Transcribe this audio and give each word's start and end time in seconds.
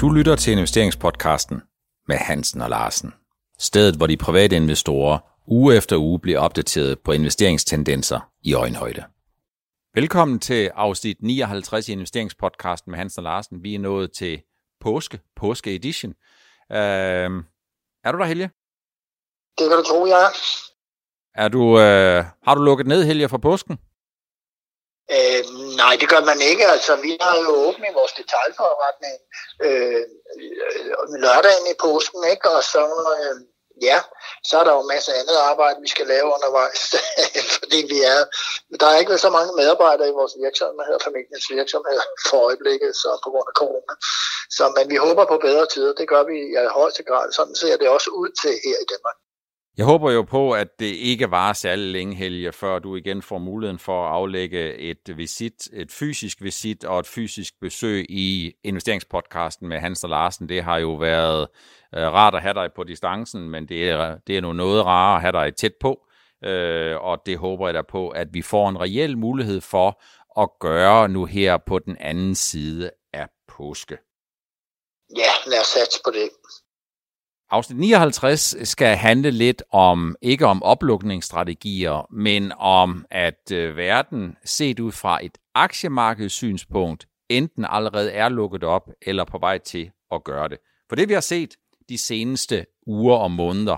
Du 0.00 0.10
lytter 0.10 0.36
til 0.36 0.52
investeringspodcasten 0.52 1.62
med 2.08 2.16
Hansen 2.16 2.60
og 2.60 2.70
Larsen. 2.70 3.14
Stedet, 3.58 3.96
hvor 3.96 4.06
de 4.06 4.16
private 4.16 4.56
investorer 4.56 5.18
uge 5.46 5.76
efter 5.76 5.96
uge 5.96 6.20
bliver 6.20 6.38
opdateret 6.38 6.98
på 7.00 7.12
investeringstendenser 7.12 8.20
i 8.42 8.54
øjenhøjde. 8.54 9.04
Velkommen 9.94 10.38
til 10.38 10.70
afsnit 10.74 11.16
59 11.20 11.88
i 11.88 11.92
investeringspodcasten 11.92 12.90
med 12.90 12.98
Hansen 12.98 13.20
og 13.20 13.24
Larsen. 13.24 13.62
Vi 13.62 13.74
er 13.74 13.78
nået 13.78 14.12
til 14.12 14.42
påske, 14.80 15.20
påske 15.36 15.74
edition. 15.74 16.10
Uh, 16.70 16.76
er 18.04 18.12
du 18.12 18.18
der, 18.18 18.24
Helge? 18.24 18.50
Det 19.58 19.68
kan 19.68 19.78
du 19.78 19.84
tro, 19.88 20.06
jeg 20.06 20.22
er. 20.24 20.32
er 21.44 21.48
du, 21.48 21.62
uh, 21.62 22.24
har 22.46 22.54
du 22.54 22.62
lukket 22.62 22.86
ned, 22.86 23.04
Helge, 23.04 23.28
for 23.28 23.38
påsken? 23.38 23.78
Øh, 25.14 25.42
nej, 25.80 25.94
det 26.00 26.08
gør 26.12 26.22
man 26.30 26.40
ikke. 26.50 26.64
Altså, 26.74 26.96
vi 26.96 27.16
har 27.20 27.36
jo 27.44 27.50
åbnet 27.68 27.94
vores 28.00 28.12
detaljforretning 28.20 29.16
øh, 29.66 30.02
øh 30.36 30.84
lørdagen 31.22 31.66
i 31.72 31.74
påsken, 31.84 32.22
ikke? 32.32 32.50
og 32.56 32.62
så, 32.72 32.82
øh, 33.22 33.36
ja, 33.88 33.98
så 34.48 34.54
er 34.60 34.64
der 34.64 34.72
jo 34.78 34.82
masser 34.92 35.12
af 35.12 35.18
andet 35.20 35.38
arbejde, 35.50 35.84
vi 35.86 35.88
skal 35.94 36.06
lave 36.06 36.32
undervejs, 36.36 36.82
fordi 37.60 37.78
vi 37.92 37.98
er, 38.12 38.20
der 38.80 38.86
er 38.86 38.98
ikke 38.98 39.18
så 39.18 39.30
mange 39.30 39.52
medarbejdere 39.60 40.08
i 40.08 40.18
vores 40.20 40.34
virksomhed, 40.44 40.96
familiens 41.08 41.46
virksomhed 41.58 42.00
for 42.28 42.38
øjeblikket, 42.48 42.96
så 43.02 43.10
på 43.24 43.28
grund 43.30 43.48
af 43.52 43.56
corona. 43.60 43.94
Så, 44.56 44.64
men 44.76 44.90
vi 44.92 44.96
håber 45.06 45.24
på 45.24 45.38
bedre 45.48 45.66
tider, 45.66 45.92
det 46.00 46.08
gør 46.08 46.22
vi 46.30 46.36
i 46.52 46.56
højeste 46.78 47.02
grad. 47.08 47.32
Sådan 47.32 47.54
ser 47.54 47.76
det 47.76 47.88
også 47.88 48.10
ud 48.10 48.30
til 48.42 48.54
her 48.64 48.78
i 48.84 48.88
Danmark. 48.92 49.16
Jeg 49.76 49.86
håber 49.86 50.10
jo 50.10 50.22
på, 50.22 50.52
at 50.52 50.68
det 50.78 50.86
ikke 50.86 51.30
varer 51.30 51.52
særlig 51.52 51.92
længe, 51.92 52.14
Helge, 52.14 52.52
før 52.52 52.78
du 52.78 52.96
igen 52.96 53.22
får 53.22 53.38
muligheden 53.38 53.78
for 53.78 54.06
at 54.06 54.12
aflægge 54.12 54.74
et 54.74 55.16
visit, 55.16 55.68
et 55.72 55.92
fysisk 55.92 56.42
visit 56.42 56.84
og 56.84 57.00
et 57.00 57.06
fysisk 57.06 57.54
besøg 57.60 58.06
i 58.08 58.52
investeringspodcasten 58.64 59.68
med 59.68 59.78
Hans 59.78 60.04
og 60.04 60.10
Larsen. 60.10 60.48
Det 60.48 60.62
har 60.62 60.78
jo 60.78 60.94
været 60.94 61.48
øh, 61.94 62.02
rart 62.02 62.34
at 62.34 62.42
have 62.42 62.54
dig 62.54 62.70
på 62.76 62.84
distancen, 62.84 63.50
men 63.50 63.68
det 63.68 63.90
er, 63.90 64.18
det 64.26 64.36
er 64.36 64.40
nu 64.40 64.52
noget 64.52 64.84
rarere 64.84 65.16
at 65.16 65.20
have 65.20 65.32
dig 65.32 65.56
tæt 65.56 65.74
på, 65.80 66.06
øh, 66.44 66.96
og 67.00 67.22
det 67.26 67.38
håber 67.38 67.66
jeg 67.66 67.74
da 67.74 67.82
på, 67.82 68.08
at 68.08 68.28
vi 68.32 68.42
får 68.42 68.68
en 68.68 68.80
reel 68.80 69.18
mulighed 69.18 69.60
for 69.60 70.02
at 70.42 70.48
gøre 70.60 71.08
nu 71.08 71.24
her 71.24 71.58
på 71.66 71.78
den 71.78 71.96
anden 72.00 72.34
side 72.34 72.90
af 73.12 73.28
påske. 73.48 73.98
Ja, 75.16 75.50
lad 75.50 75.60
os 75.60 75.66
satse 75.66 76.00
på 76.04 76.10
det. 76.10 76.30
Afsnit 77.50 77.78
59 77.78 78.68
skal 78.68 78.96
handle 78.96 79.30
lidt 79.30 79.62
om, 79.70 80.16
ikke 80.22 80.46
om 80.46 80.62
oplukningsstrategier, 80.62 82.06
men 82.12 82.52
om, 82.58 83.04
at 83.10 83.52
øh, 83.52 83.76
verden 83.76 84.36
set 84.44 84.80
ud 84.80 84.92
fra 84.92 85.24
et 85.24 85.38
aktiemarkedssynspunkt 85.54 87.06
enten 87.28 87.66
allerede 87.68 88.12
er 88.12 88.28
lukket 88.28 88.64
op 88.64 88.90
eller 89.02 89.24
på 89.24 89.38
vej 89.38 89.58
til 89.58 89.90
at 90.12 90.24
gøre 90.24 90.48
det. 90.48 90.58
For 90.88 90.96
det 90.96 91.08
vi 91.08 91.14
har 91.14 91.20
set 91.20 91.56
de 91.88 91.98
seneste 91.98 92.66
uger 92.86 93.16
og 93.16 93.30
måneder, 93.30 93.76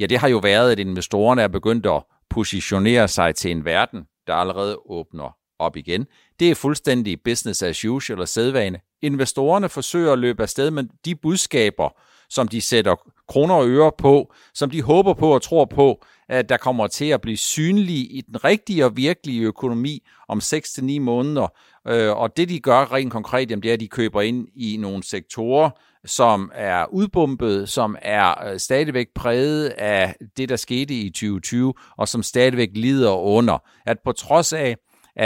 ja 0.00 0.06
det 0.06 0.18
har 0.18 0.28
jo 0.28 0.38
været, 0.38 0.72
at 0.72 0.78
investorerne 0.78 1.42
er 1.42 1.48
begyndt 1.48 1.86
at 1.86 2.02
positionere 2.30 3.08
sig 3.08 3.34
til 3.34 3.50
en 3.50 3.64
verden, 3.64 4.04
der 4.26 4.34
allerede 4.34 4.78
åbner 4.86 5.36
op 5.58 5.76
igen. 5.76 6.06
Det 6.40 6.50
er 6.50 6.54
fuldstændig 6.54 7.22
business 7.22 7.62
as 7.62 7.84
usual 7.84 8.20
og 8.20 8.28
sædvane. 8.28 8.80
Investorerne 9.02 9.68
forsøger 9.68 10.12
at 10.12 10.18
løbe 10.18 10.42
afsted 10.42 10.70
med 10.70 10.84
de 11.04 11.14
budskaber, 11.14 11.88
som 12.28 12.48
de 12.48 12.60
sætter 12.60 12.94
kroner 13.28 13.54
og 13.54 13.68
øre 13.68 13.92
på, 13.98 14.32
som 14.54 14.70
de 14.70 14.82
håber 14.82 15.14
på 15.14 15.34
og 15.34 15.42
tror 15.42 15.64
på, 15.64 16.04
at 16.28 16.48
der 16.48 16.56
kommer 16.56 16.86
til 16.86 17.04
at 17.04 17.20
blive 17.20 17.36
synlige 17.36 18.04
i 18.04 18.20
den 18.20 18.44
rigtige 18.44 18.84
og 18.84 18.96
virkelige 18.96 19.42
økonomi 19.42 20.02
om 20.28 20.38
6-9 20.38 21.00
måneder. 21.00 21.46
Øh, 21.88 22.16
og 22.16 22.36
det 22.36 22.48
de 22.48 22.60
gør 22.60 22.92
rent 22.92 23.12
konkret, 23.12 23.50
jamen, 23.50 23.62
det 23.62 23.68
er, 23.68 23.72
at 23.72 23.80
de 23.80 23.88
køber 23.88 24.22
ind 24.22 24.48
i 24.54 24.76
nogle 24.76 25.02
sektorer, 25.02 25.70
som 26.04 26.52
er 26.54 26.86
udbumpet, 26.92 27.68
som 27.68 27.96
er 28.02 28.48
øh, 28.48 28.58
stadigvæk 28.58 29.06
præget 29.14 29.68
af 29.68 30.14
det, 30.36 30.48
der 30.48 30.56
skete 30.56 30.94
i 30.94 31.10
2020, 31.10 31.74
og 31.96 32.08
som 32.08 32.22
stadigvæk 32.22 32.68
lider 32.74 33.12
under. 33.12 33.58
At 33.86 33.96
på 34.04 34.12
trods 34.12 34.52
af, 34.52 34.76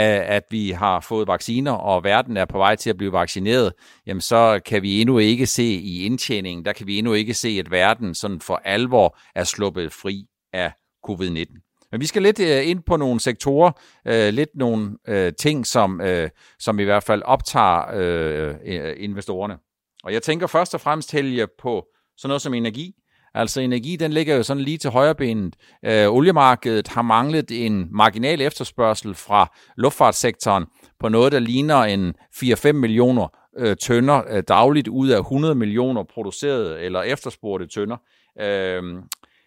at 0.01 0.43
vi 0.49 0.71
har 0.71 0.99
fået 0.99 1.27
vacciner, 1.27 1.71
og 1.71 2.03
verden 2.03 2.37
er 2.37 2.45
på 2.45 2.57
vej 2.57 2.75
til 2.75 2.89
at 2.89 2.97
blive 2.97 3.11
vaccineret, 3.11 3.73
jamen 4.05 4.21
så 4.21 4.61
kan 4.65 4.81
vi 4.81 5.01
endnu 5.01 5.17
ikke 5.17 5.45
se 5.45 5.63
i 5.63 6.05
indtjeningen, 6.05 6.65
der 6.65 6.73
kan 6.73 6.87
vi 6.87 6.97
endnu 6.97 7.13
ikke 7.13 7.33
se, 7.33 7.57
at 7.59 7.71
verden 7.71 8.15
sådan 8.15 8.39
for 8.39 8.61
alvor 8.65 9.17
er 9.35 9.43
sluppet 9.43 9.93
fri 9.93 10.25
af 10.53 10.71
covid-19. 11.09 11.87
Men 11.91 12.01
vi 12.01 12.05
skal 12.05 12.21
lidt 12.21 12.39
øh, 12.39 12.69
ind 12.69 12.83
på 12.83 12.97
nogle 12.97 13.19
sektorer, 13.19 13.71
øh, 14.07 14.33
lidt 14.33 14.49
nogle 14.55 14.97
øh, 15.07 15.33
ting, 15.39 15.67
som, 15.67 16.01
øh, 16.01 16.29
som 16.59 16.79
i 16.79 16.83
hvert 16.83 17.03
fald 17.03 17.21
optager 17.25 17.85
øh, 17.93 18.55
investorerne. 18.97 19.57
Og 20.03 20.13
jeg 20.13 20.23
tænker 20.23 20.47
først 20.47 20.73
og 20.73 20.81
fremmest, 20.81 21.11
Helge, 21.11 21.47
på 21.59 21.85
sådan 22.17 22.29
noget 22.29 22.41
som 22.41 22.53
energi. 22.53 22.95
Altså 23.33 23.61
energi, 23.61 23.95
den 23.95 24.13
ligger 24.13 24.35
jo 24.35 24.43
sådan 24.43 24.63
lige 24.63 24.77
til 24.77 24.89
højrebenet. 24.89 25.55
Øh, 25.85 26.09
oliemarkedet 26.09 26.87
har 26.87 27.01
manglet 27.01 27.65
en 27.65 27.87
marginal 27.91 28.41
efterspørgsel 28.41 29.15
fra 29.15 29.53
luftfartssektoren 29.77 30.65
på 30.99 31.09
noget, 31.09 31.31
der 31.31 31.39
ligner 31.39 31.83
en 31.83 32.13
4-5 32.35 32.71
millioner 32.71 33.27
øh, 33.57 33.77
tønder 33.77 34.21
øh, 34.29 34.43
dagligt 34.47 34.87
ud 34.87 35.09
af 35.09 35.19
100 35.19 35.55
millioner 35.55 36.03
producerede 36.03 36.81
eller 36.81 37.01
efterspurgte 37.01 37.67
tønder. 37.67 37.97
Øh, 38.41 38.83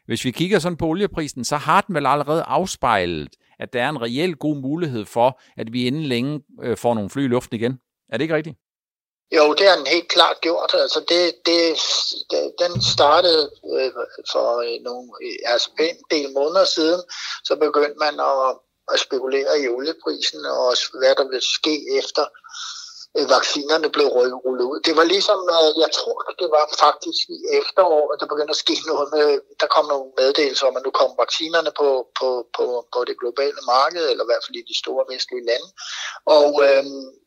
hvis 0.07 0.25
vi 0.25 0.31
kigger 0.31 0.59
sådan 0.59 0.77
på 0.77 0.87
olieprisen, 0.87 1.45
så 1.45 1.57
har 1.57 1.81
den 1.81 1.95
vel 1.95 2.07
allerede 2.07 2.43
afspejlet, 2.43 3.29
at 3.59 3.73
der 3.73 3.83
er 3.83 3.89
en 3.89 4.03
reel 4.03 4.35
god 4.35 4.57
mulighed 4.57 5.05
for, 5.05 5.41
at 5.57 5.73
vi 5.73 5.87
inden 5.87 6.03
længe 6.03 6.41
øh, 6.63 6.77
får 6.77 6.95
nogle 6.95 7.11
fly 7.11 7.25
i 7.25 7.29
luften 7.29 7.57
igen. 7.57 7.79
Er 8.09 8.17
det 8.17 8.23
ikke 8.23 8.35
rigtigt? 8.35 8.57
Jo, 9.33 9.55
det 9.55 9.69
har 9.69 9.77
den 9.77 9.87
helt 9.87 10.09
klart 10.09 10.41
gjort. 10.41 10.71
Altså 10.75 11.01
det, 11.09 11.35
det, 11.47 11.61
den 12.59 12.83
startede 12.83 13.51
øh, 13.75 13.93
for 14.33 14.49
øh, 14.67 14.83
nogle, 14.83 15.09
altså 15.45 15.71
en 15.81 15.97
del 16.11 16.33
måneder 16.33 16.65
siden, 16.65 17.03
så 17.45 17.57
begyndte 17.57 17.99
man 17.99 18.21
at, 18.21 18.59
at 18.93 19.01
spekulere 19.01 19.61
i 19.61 19.69
olieprisen 19.69 20.45
og 20.45 20.77
hvad 20.99 21.15
der 21.15 21.29
vil 21.31 21.43
ske 21.43 21.99
efter 21.99 22.25
øh, 23.19 23.27
vaccinerne 23.37 23.89
blev 23.97 24.09
rullet 24.47 24.67
ud. 24.73 24.79
Det 24.87 24.95
var 24.99 25.07
ligesom, 25.15 25.41
øh, 25.57 25.71
jeg 25.85 25.91
tror, 25.99 26.19
det 26.41 26.49
var 26.57 26.65
faktisk 26.85 27.23
i 27.37 27.39
efterår, 27.61 28.05
at 28.13 28.19
der 28.21 28.33
begyndte 28.33 28.57
at 28.57 28.63
ske 28.65 28.77
noget 28.93 29.09
med, 29.17 29.29
der 29.61 29.69
kom 29.75 29.87
nogle 29.93 30.09
meddelelser 30.21 30.67
om, 30.67 30.77
at 30.77 30.85
nu 30.87 30.91
kom 31.01 31.11
vaccinerne 31.25 31.71
på, 31.81 31.89
på, 32.19 32.29
på, 32.57 32.65
på 32.95 32.99
det 33.09 33.17
globale 33.23 33.61
marked, 33.75 34.05
eller 34.11 34.25
i 34.25 34.31
hvert 34.31 34.45
fald 34.45 34.57
i 34.61 34.71
de 34.71 34.81
store 34.83 35.05
vestlige 35.13 35.47
lande. 35.51 35.69
Og 36.39 36.51
øh, 36.67 36.85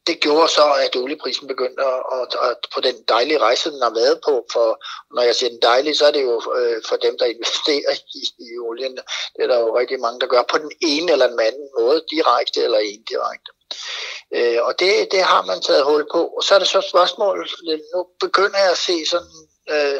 det 0.08 0.20
gjorde 0.26 0.50
så, 0.58 0.66
at 0.86 0.96
olieprisen 0.96 1.48
begyndte 1.48 1.82
at, 1.94 2.02
at, 2.20 2.32
at 2.50 2.60
på 2.74 2.80
den 2.88 2.96
dejlige 3.14 3.40
rejse, 3.48 3.72
den 3.72 3.82
har 3.88 3.94
været 4.02 4.18
på, 4.28 4.34
for 4.54 4.68
når 5.16 5.22
jeg 5.22 5.36
siger 5.36 5.50
den 5.50 5.62
dejlige, 5.62 5.96
så 5.96 6.06
er 6.08 6.12
det 6.12 6.24
jo 6.30 6.36
øh, 6.58 6.78
for 6.90 6.96
dem, 6.96 7.18
der 7.20 7.26
investerer 7.26 7.94
i, 8.20 8.22
i 8.46 8.50
olien. 8.68 8.96
Det 9.36 9.42
er 9.44 9.48
der 9.48 9.60
jo 9.60 9.78
rigtig 9.78 10.00
mange, 10.00 10.20
der 10.20 10.28
gør 10.28 10.44
på 10.52 10.58
den 10.58 10.72
ene 10.82 11.12
eller 11.12 11.28
den 11.28 11.40
anden 11.40 11.68
måde, 11.80 12.04
direkte 12.12 12.60
eller 12.64 12.80
indirekte. 12.80 13.52
Øh, 14.38 14.60
og 14.68 14.74
det, 14.80 14.92
det 15.12 15.22
har 15.32 15.42
man 15.46 15.62
taget 15.62 15.84
hul 15.90 16.06
på. 16.14 16.22
Og 16.38 16.44
så 16.44 16.56
er 16.56 16.60
det 16.60 16.68
så 16.68 16.82
spørgsmål, 16.92 17.50
nu 17.94 18.00
begynder 18.26 18.60
jeg 18.66 18.72
at 18.72 18.84
se 18.90 19.06
sådan, 19.14 19.40
øh, 19.74 20.00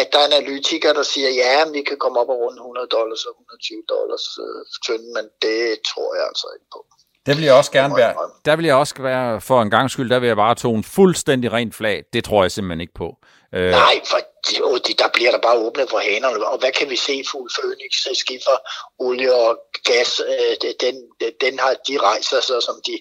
at 0.00 0.06
der 0.12 0.18
er 0.18 0.28
analytikere, 0.32 0.94
der 0.94 1.02
siger, 1.02 1.30
ja, 1.42 1.70
vi 1.76 1.82
kan 1.82 1.98
komme 1.98 2.20
op 2.20 2.28
og 2.28 2.38
rundt 2.44 2.58
100 2.58 2.86
dollars 2.96 3.24
og 3.24 3.32
120 3.34 3.82
dollars 3.94 4.26
øh, 4.44 4.60
tynden, 4.86 5.10
men 5.16 5.26
det 5.44 5.60
tror 5.90 6.10
jeg 6.16 6.24
altså 6.30 6.46
ikke 6.56 6.70
på. 6.76 6.80
Der 7.26 7.34
vil 7.34 7.44
jeg 7.44 7.54
også 7.54 7.72
gerne 7.72 7.96
være, 7.96 8.14
der 8.44 8.56
vil 8.56 8.64
jeg 8.64 8.74
også 8.74 8.94
være, 8.98 9.40
for 9.40 9.62
en 9.62 9.70
gang 9.70 9.90
skyld, 9.90 10.10
der 10.10 10.18
vil 10.18 10.26
jeg 10.26 10.36
bare 10.36 10.54
tone 10.54 10.84
fuldstændig 10.84 11.52
rent 11.52 11.74
flag. 11.74 12.04
Det 12.12 12.24
tror 12.24 12.42
jeg 12.44 12.52
simpelthen 12.52 12.80
ikke 12.80 12.94
på. 12.94 13.08
Øh... 13.54 13.70
Nej, 13.70 14.00
for 14.10 14.18
jo, 14.58 14.78
der 14.98 15.08
bliver 15.14 15.30
der 15.30 15.38
bare 15.38 15.58
åbnet 15.58 15.90
for 15.90 15.98
hanerne. 15.98 16.46
Og 16.46 16.58
hvad 16.58 16.72
kan 16.72 16.90
vi 16.90 16.96
se? 16.96 17.24
Fuld 17.30 17.50
Phoenix, 17.56 17.92
skiffer, 18.22 18.56
olie 18.98 19.34
og 19.34 19.58
gas, 19.84 20.20
øh, 20.20 20.70
den, 20.80 20.94
den 21.40 21.58
har 21.58 21.74
de 21.88 21.98
rejser 21.98 22.40
sig, 22.40 22.62
som 22.62 22.76
de, 22.86 22.94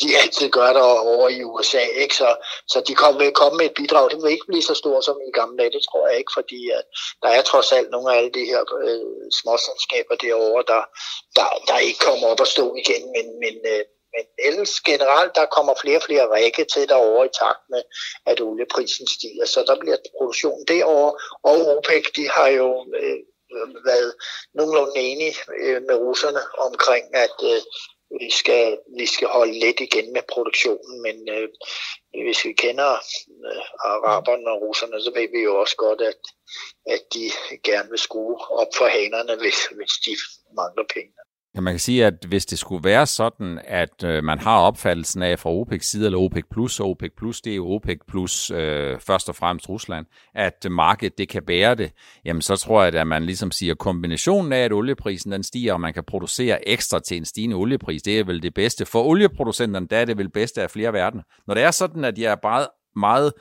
de 0.00 0.18
altid 0.22 0.50
gør 0.50 0.72
der 0.72 0.82
over 0.82 1.28
i 1.28 1.44
USA. 1.44 1.84
Ikke? 2.04 2.14
Så, 2.14 2.28
så 2.68 2.78
de 2.88 2.94
kommer, 2.94 3.18
vil 3.22 3.32
komme 3.32 3.56
med 3.56 3.66
et 3.66 3.74
bidrag. 3.74 4.10
Det 4.10 4.22
vil 4.22 4.30
ikke 4.30 4.50
blive 4.50 4.62
så 4.62 4.74
stort 4.74 5.04
som 5.04 5.16
i 5.28 5.30
gamle 5.38 5.58
dage. 5.58 5.72
Det 5.76 5.82
tror 5.88 6.08
jeg 6.08 6.18
ikke, 6.18 6.32
fordi 6.38 6.70
at 6.70 6.84
der 7.22 7.28
er 7.28 7.42
trods 7.42 7.72
alt 7.72 7.90
nogle 7.90 8.12
af 8.12 8.18
alle 8.18 8.32
de 8.38 8.44
her 8.44 8.62
øh, 8.86 9.26
småselskaber 9.40 10.14
derovre, 10.14 10.64
der, 10.72 10.82
der, 11.36 11.46
der 11.68 11.78
ikke 11.78 12.00
kommer 12.08 12.26
op 12.28 12.40
og 12.40 12.46
stå 12.46 12.74
igen. 12.82 13.02
Men, 13.14 13.26
men, 13.42 13.54
øh, 13.72 13.84
men 14.14 14.24
ellers 14.48 14.74
generelt, 14.80 15.34
der 15.34 15.46
kommer 15.56 15.74
flere 15.82 15.98
og 16.00 16.02
flere 16.02 16.26
række 16.34 16.64
til 16.64 16.88
derovre 16.88 17.26
i 17.26 17.36
takt 17.42 17.64
med, 17.70 17.82
at 18.26 18.40
olieprisen 18.40 19.06
stiger. 19.16 19.46
Så 19.46 19.64
der 19.68 19.76
bliver 19.80 19.96
produktion 20.18 20.64
derovre. 20.68 21.12
Og 21.50 21.56
OPEC, 21.76 22.04
de 22.16 22.28
har 22.36 22.48
jo 22.48 22.68
øh, 23.00 23.18
været 23.90 24.12
nogenlunde 24.54 24.96
enige 24.96 25.34
øh, 25.62 25.82
med 25.88 25.96
russerne 26.06 26.42
omkring, 26.58 27.04
at 27.24 27.36
øh, 27.52 27.60
vi 28.20 28.30
skal, 28.30 28.78
vi 28.98 29.06
skal 29.06 29.28
holde 29.28 29.58
lidt 29.58 29.80
igen 29.80 30.12
med 30.12 30.22
produktionen, 30.32 31.02
men 31.02 31.28
øh, 31.28 31.48
hvis 32.24 32.44
vi 32.44 32.52
kender 32.52 32.92
øh, 33.48 33.64
araberne 33.90 34.50
og 34.50 34.62
russerne, 34.62 35.02
så 35.02 35.10
ved 35.14 35.28
vi 35.32 35.40
jo 35.42 35.60
også 35.60 35.76
godt, 35.76 36.00
at, 36.00 36.20
at 36.86 37.02
de 37.14 37.24
gerne 37.62 37.90
vil 37.90 37.98
skrue 37.98 38.36
op 38.50 38.68
for 38.76 38.86
hanerne, 38.86 39.36
hvis, 39.36 39.58
hvis 39.76 39.94
de 40.06 40.12
mangler 40.56 40.84
penge. 40.94 41.14
Ja, 41.54 41.60
man 41.60 41.72
kan 41.72 41.80
sige, 41.80 42.06
at 42.06 42.24
hvis 42.28 42.46
det 42.46 42.58
skulle 42.58 42.84
være 42.84 43.06
sådan, 43.06 43.60
at 43.64 44.04
øh, 44.04 44.24
man 44.24 44.38
har 44.38 44.58
opfattelsen 44.58 45.22
af 45.22 45.38
fra 45.38 45.50
OPEC 45.50 45.84
side, 45.84 46.06
eller 46.06 46.18
OPEC 46.18 46.44
plus, 46.50 46.80
og 46.80 46.90
OPEC 46.90 47.12
plus, 47.16 47.40
det 47.40 47.56
er 47.56 47.60
OPEC 47.60 47.98
plus 48.08 48.50
øh, 48.50 49.00
først 49.00 49.28
og 49.28 49.36
fremmest 49.36 49.68
Rusland, 49.68 50.06
at 50.34 50.66
øh, 50.66 50.72
markedet 50.72 51.18
det 51.18 51.28
kan 51.28 51.42
bære 51.42 51.74
det, 51.74 51.92
jamen 52.24 52.42
så 52.42 52.56
tror 52.56 52.84
jeg, 52.84 52.94
at 52.94 53.06
man 53.06 53.24
ligesom 53.24 53.50
siger, 53.50 53.74
kombinationen 53.74 54.52
af, 54.52 54.58
at 54.58 54.72
olieprisen 54.72 55.32
den 55.32 55.42
stiger, 55.42 55.72
og 55.72 55.80
man 55.80 55.94
kan 55.94 56.04
producere 56.04 56.68
ekstra 56.68 57.00
til 57.00 57.16
en 57.16 57.24
stigende 57.24 57.56
oliepris, 57.56 58.02
det 58.02 58.18
er 58.18 58.24
vel 58.24 58.42
det 58.42 58.54
bedste. 58.54 58.86
For 58.86 59.02
olieproducenterne, 59.02 59.86
der 59.86 59.98
er 59.98 60.04
det 60.04 60.18
vel 60.18 60.30
bedste 60.30 60.62
af 60.62 60.70
flere 60.70 60.92
verdener. 60.92 61.22
Når 61.46 61.54
det 61.54 61.62
er 61.62 61.70
sådan, 61.70 62.04
at 62.04 62.18
jeg 62.18 62.32
er 62.32 62.36
bare 62.42 62.66
meget 62.96 63.32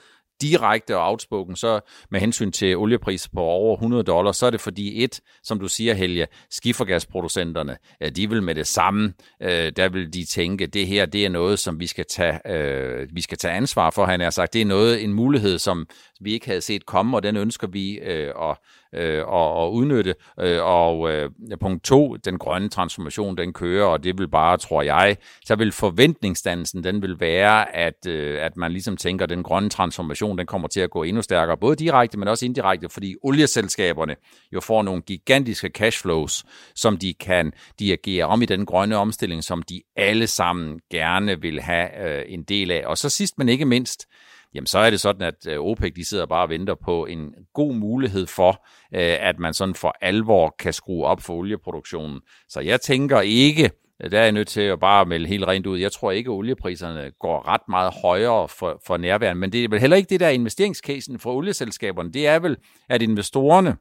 direkte 0.42 0.98
og 0.98 1.10
outspoken, 1.10 1.56
så 1.56 1.80
med 2.12 2.20
hensyn 2.20 2.52
til 2.52 2.78
oliepriser 2.78 3.30
på 3.34 3.42
over 3.42 3.76
100 3.76 4.04
dollars, 4.04 4.38
så 4.38 4.46
er 4.46 4.50
det 4.50 4.62
fordi 4.62 5.04
et, 5.04 5.22
som 5.44 5.60
du 5.60 5.68
siger 5.68 5.94
Helge, 5.94 6.28
skifergasproducenterne, 6.50 7.78
øh, 8.04 8.12
de 8.12 8.30
vil 8.30 8.44
med 8.44 8.56
det 8.56 8.68
samme, 8.68 9.14
øh, 9.42 9.72
der 9.76 9.90
vil 9.90 10.14
de 10.14 10.26
tænke, 10.26 10.68
det 10.68 10.88
her 10.88 11.06
det 11.06 11.26
er 11.26 11.30
noget, 11.30 11.60
som 11.60 11.80
vi 11.80 11.88
skal 11.88 12.06
tage, 12.10 12.52
øh, 12.52 13.08
vi 13.14 13.22
skal 13.22 13.38
tage 13.38 13.54
ansvar 13.54 13.90
for, 13.90 14.06
han 14.06 14.20
har 14.20 14.30
sagt. 14.30 14.54
Det 14.54 14.62
er 14.62 14.66
noget, 14.66 15.04
en 15.04 15.14
mulighed, 15.14 15.60
som 15.60 15.88
vi 16.22 16.34
ikke 16.34 16.48
havde 16.48 16.62
set 16.62 16.86
komme, 16.86 17.18
og 17.18 17.24
den 17.24 17.38
ønsker 17.38 17.68
vi 17.68 18.00
at 18.00 18.58
øh, 18.96 19.28
og, 19.28 19.54
og 19.54 19.74
udnytte. 19.74 20.16
Øh, 20.40 20.64
og 20.64 21.12
øh, 21.12 21.30
punkt 21.60 21.84
to, 21.84 22.16
den 22.16 22.38
grønne 22.38 22.70
transformation, 22.70 23.38
den 23.38 23.54
kører, 23.54 23.86
og 23.86 24.04
det 24.04 24.18
vil 24.18 24.28
bare, 24.28 24.58
tror 24.58 24.82
jeg, 24.82 25.18
så 25.46 25.56
vil 25.56 25.72
forventningsdannelsen, 25.72 26.84
den 26.84 27.02
vil 27.02 27.20
være, 27.20 27.76
at, 27.76 28.08
øh, 28.08 28.46
at 28.46 28.58
man 28.58 28.72
ligesom 28.72 28.98
tænker, 28.98 29.24
at 29.24 29.30
den 29.30 29.44
grønne 29.44 29.70
transformation, 29.70 30.38
den 30.38 30.46
kommer 30.46 30.68
til 30.68 30.80
at 30.80 30.90
gå 30.90 31.04
endnu 31.04 31.22
stærkere, 31.22 31.58
både 31.58 31.76
direkte, 31.76 32.20
men 32.20 32.28
også 32.28 32.46
indirekte, 32.46 32.90
fordi 32.90 33.16
olieselskaberne 33.24 34.16
jo 34.54 34.60
får 34.60 34.84
nogle 34.84 35.02
gigantiske 35.02 35.70
cashflows, 35.70 36.44
som 36.76 36.98
de 36.98 37.14
kan 37.14 37.52
dirigere 37.80 38.26
om 38.26 38.42
i 38.42 38.46
den 38.46 38.66
grønne 38.66 38.98
omstilling, 38.98 39.44
som 39.44 39.64
de 39.64 39.82
alle 39.96 40.28
sammen 40.28 40.80
gerne 40.92 41.42
vil 41.42 41.62
have 41.62 42.08
øh, 42.08 42.26
en 42.28 42.44
del 42.44 42.72
af. 42.72 42.84
Og 42.86 42.98
så 42.98 43.10
sidst, 43.10 43.38
men 43.38 43.50
ikke 43.50 43.66
mindst, 43.66 44.08
jamen 44.54 44.68
så 44.68 44.80
er 44.80 44.90
det 44.90 45.00
sådan, 45.00 45.22
at 45.22 45.48
øh, 45.48 45.60
OPEC 45.60 45.94
de 45.94 46.06
sidder 46.06 46.26
bare 46.26 46.44
og 46.44 46.50
venter 46.50 46.76
på 46.76 47.06
en 47.06 47.34
god 47.54 47.74
mulighed 47.74 48.28
for, 48.28 48.66
øh, 48.96 49.18
at 49.20 49.40
man 49.40 49.54
sådan 49.54 49.76
for 49.76 49.96
alvor 50.02 50.56
kan 50.60 50.74
skrue 50.74 51.06
op 51.06 51.22
for 51.22 51.34
olieproduktionen. 51.34 52.22
Så 52.50 52.60
jeg 52.60 52.82
tænker 52.82 53.22
ikke, 53.22 53.72
øh, 54.04 54.12
der 54.12 54.20
er 54.20 54.24
jeg 54.24 54.32
nødt 54.32 54.48
til 54.48 54.62
at 54.62 54.80
bare 54.80 55.06
melde 55.06 55.28
helt 55.28 55.48
rent 55.48 55.68
ud. 55.68 55.80
Jeg 55.80 55.92
tror 55.92 56.12
ikke, 56.12 56.28
at 56.28 56.34
oliepriserne 56.34 57.12
går 57.20 57.48
ret 57.48 57.70
meget 57.70 57.94
højere 58.02 58.48
for, 58.48 58.82
for 58.88 58.98
nærværende. 58.98 59.40
Men 59.40 59.52
det 59.52 59.64
er 59.64 59.70
vel 59.70 59.80
heller 59.80 59.98
ikke 59.98 60.10
det 60.10 60.20
der 60.20 60.30
investeringscasen 60.30 61.20
for 61.20 61.34
olieselskaberne. 61.34 62.12
Det 62.12 62.28
er 62.28 62.40
vel, 62.40 62.58
at 62.90 63.02
investorerne 63.02 63.78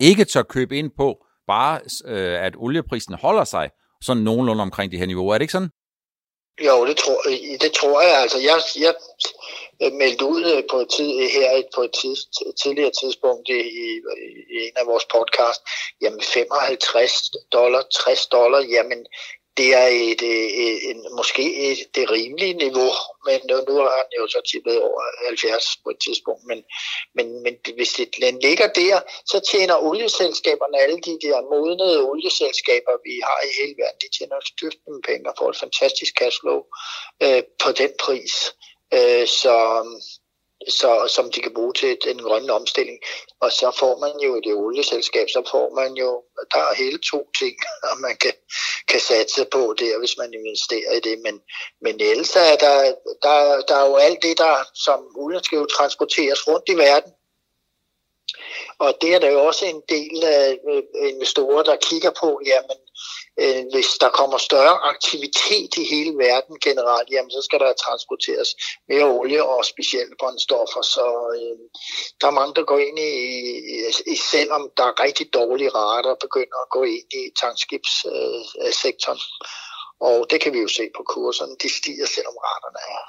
ikke 0.00 0.24
tør 0.24 0.42
købe 0.42 0.78
ind 0.78 0.90
på, 0.96 1.26
bare 1.46 1.80
øh, 2.04 2.44
at 2.44 2.54
olieprisen 2.56 3.14
holder 3.14 3.44
sig 3.44 3.70
sådan 4.02 4.22
nogenlunde 4.22 4.62
omkring 4.62 4.90
det 4.92 4.98
her 4.98 5.06
niveau. 5.06 5.28
Er 5.28 5.34
det 5.34 5.42
ikke 5.42 5.52
sådan? 5.52 5.70
Jo, 6.68 6.86
det 6.86 6.96
tror, 6.96 7.20
det 7.60 7.72
tror 7.72 8.00
jeg. 8.00 8.22
Altså, 8.22 8.38
jeg, 8.38 8.56
jeg 8.84 8.94
Øh, 9.82 9.92
meldt 9.92 10.22
ud 10.22 10.44
øh, 10.52 10.62
på 10.70 10.76
et 10.80 10.88
tid, 10.96 11.10
øh, 11.22 11.28
her 11.28 11.62
på 11.74 11.82
et 11.82 11.94
tid, 12.00 12.16
tidligere 12.62 12.90
tidspunkt 13.00 13.48
i, 13.48 13.60
i 14.54 14.56
en 14.66 14.76
af 14.76 14.86
vores 14.86 15.04
podcast, 15.04 15.60
jamen 16.00 16.20
55 16.20 17.30
dollar, 17.52 17.82
60 17.82 18.26
dollar, 18.26 18.60
jamen 18.60 19.06
det 19.56 19.74
er 19.74 19.86
et, 19.86 20.22
et, 20.22 20.90
et, 20.90 20.96
måske 21.16 21.44
et, 21.66 21.78
det 21.94 22.10
rimelige 22.10 22.54
niveau, 22.54 22.90
men 23.26 23.40
nu, 23.48 23.56
nu 23.68 23.74
har 23.82 23.94
han 24.00 24.10
jo 24.18 24.24
så 24.34 24.40
tippet 24.50 24.82
over 24.82 25.02
70 25.28 25.76
på 25.84 25.90
et 25.90 26.00
tidspunkt. 26.04 26.42
Men, 26.50 26.58
men, 27.16 27.42
men 27.42 27.54
hvis 27.76 27.92
det, 27.92 28.08
den 28.22 28.38
ligger 28.38 28.68
der, 28.82 29.00
så 29.32 29.38
tjener 29.50 29.84
olieselskaberne, 29.88 30.78
alle 30.84 31.00
de 31.08 31.18
der 31.26 31.36
modnede 31.52 32.04
olieselskaber, 32.10 32.94
vi 33.06 33.14
har 33.28 33.40
i 33.48 33.50
hele 33.60 33.74
verden, 33.80 34.00
de 34.04 34.16
tjener 34.16 34.36
styrt 34.52 34.76
penge 35.08 35.30
og 35.30 35.34
får 35.38 35.50
et 35.50 35.62
fantastisk 35.64 36.12
cashflow 36.20 36.60
øh, 37.24 37.42
på 37.62 37.68
den 37.80 37.92
pris. 38.04 38.34
Øh, 38.92 39.28
så 39.28 39.84
så, 40.68 41.06
som 41.08 41.30
de 41.30 41.40
kan 41.40 41.54
bruge 41.54 41.72
til 41.72 41.98
den 42.04 42.22
grønne 42.22 42.52
omstilling. 42.52 42.98
Og 43.40 43.52
så 43.52 43.76
får 43.78 43.98
man 43.98 44.20
jo 44.20 44.36
i 44.36 44.40
det 44.40 44.54
olieselskab, 44.54 45.28
så 45.30 45.42
får 45.50 45.74
man 45.74 45.94
jo, 45.94 46.22
der 46.54 46.60
er 46.60 46.74
hele 46.74 46.98
to 46.98 47.30
ting, 47.38 47.56
og 47.90 48.00
man 48.00 48.16
kan, 48.16 48.32
kan 48.88 49.00
satse 49.00 49.44
på 49.44 49.74
der, 49.78 49.98
hvis 49.98 50.16
man 50.18 50.34
investerer 50.34 50.92
i 50.92 51.00
det. 51.00 51.18
Men, 51.18 51.40
men 51.80 52.00
ellers 52.00 52.36
er 52.36 52.56
der, 52.56 52.94
der, 53.22 53.62
der 53.68 53.76
er 53.76 53.86
jo 53.86 53.96
alt 53.96 54.22
det, 54.22 54.38
der 54.38 54.56
som 54.74 55.16
olien 55.16 55.44
skal 55.44 55.56
jo 55.56 55.66
transporteres 55.66 56.48
rundt 56.48 56.68
i 56.68 56.76
verden. 56.76 57.12
Og 58.78 58.94
det 59.00 59.14
er 59.14 59.18
der 59.18 59.30
jo 59.30 59.44
også 59.44 59.64
en 59.66 59.82
del 59.88 60.24
af 60.24 60.58
øh, 60.70 60.82
investorer, 61.10 61.62
der 61.62 61.76
kigger 61.76 62.10
på, 62.20 62.40
jamen 62.46 62.78
øh, 63.42 63.62
hvis 63.72 63.90
der 64.02 64.10
kommer 64.18 64.38
større 64.38 64.76
aktivitet 64.92 65.72
i 65.82 65.84
hele 65.94 66.12
verden 66.26 66.56
generelt, 66.66 67.08
jamen 67.10 67.30
så 67.30 67.42
skal 67.42 67.58
der 67.60 67.80
transporteres 67.86 68.50
mere 68.88 69.06
olie 69.18 69.44
og 69.44 69.64
specielle 69.64 70.14
brændstoffer. 70.20 70.82
Så 70.94 71.06
øh, 71.36 71.58
der 72.20 72.26
er 72.26 72.38
mange, 72.40 72.54
der 72.54 72.64
går 72.64 72.78
ind 72.88 72.98
i, 72.98 73.12
i, 74.12 74.16
selvom 74.32 74.62
der 74.76 74.84
er 74.90 75.00
rigtig 75.06 75.26
dårlige 75.34 75.74
rater, 75.80 76.14
begynder 76.26 76.58
at 76.62 76.70
gå 76.76 76.82
ind 76.82 77.08
i 77.20 77.22
tankskibssektoren. 77.42 79.20
Øh, 79.22 80.08
og 80.08 80.16
det 80.30 80.40
kan 80.40 80.52
vi 80.52 80.60
jo 80.66 80.68
se 80.68 80.84
på 80.96 81.02
kurserne. 81.12 81.54
De 81.62 81.68
stiger, 81.78 82.06
selvom 82.06 82.36
raterne 82.46 82.80
er, 82.96 83.02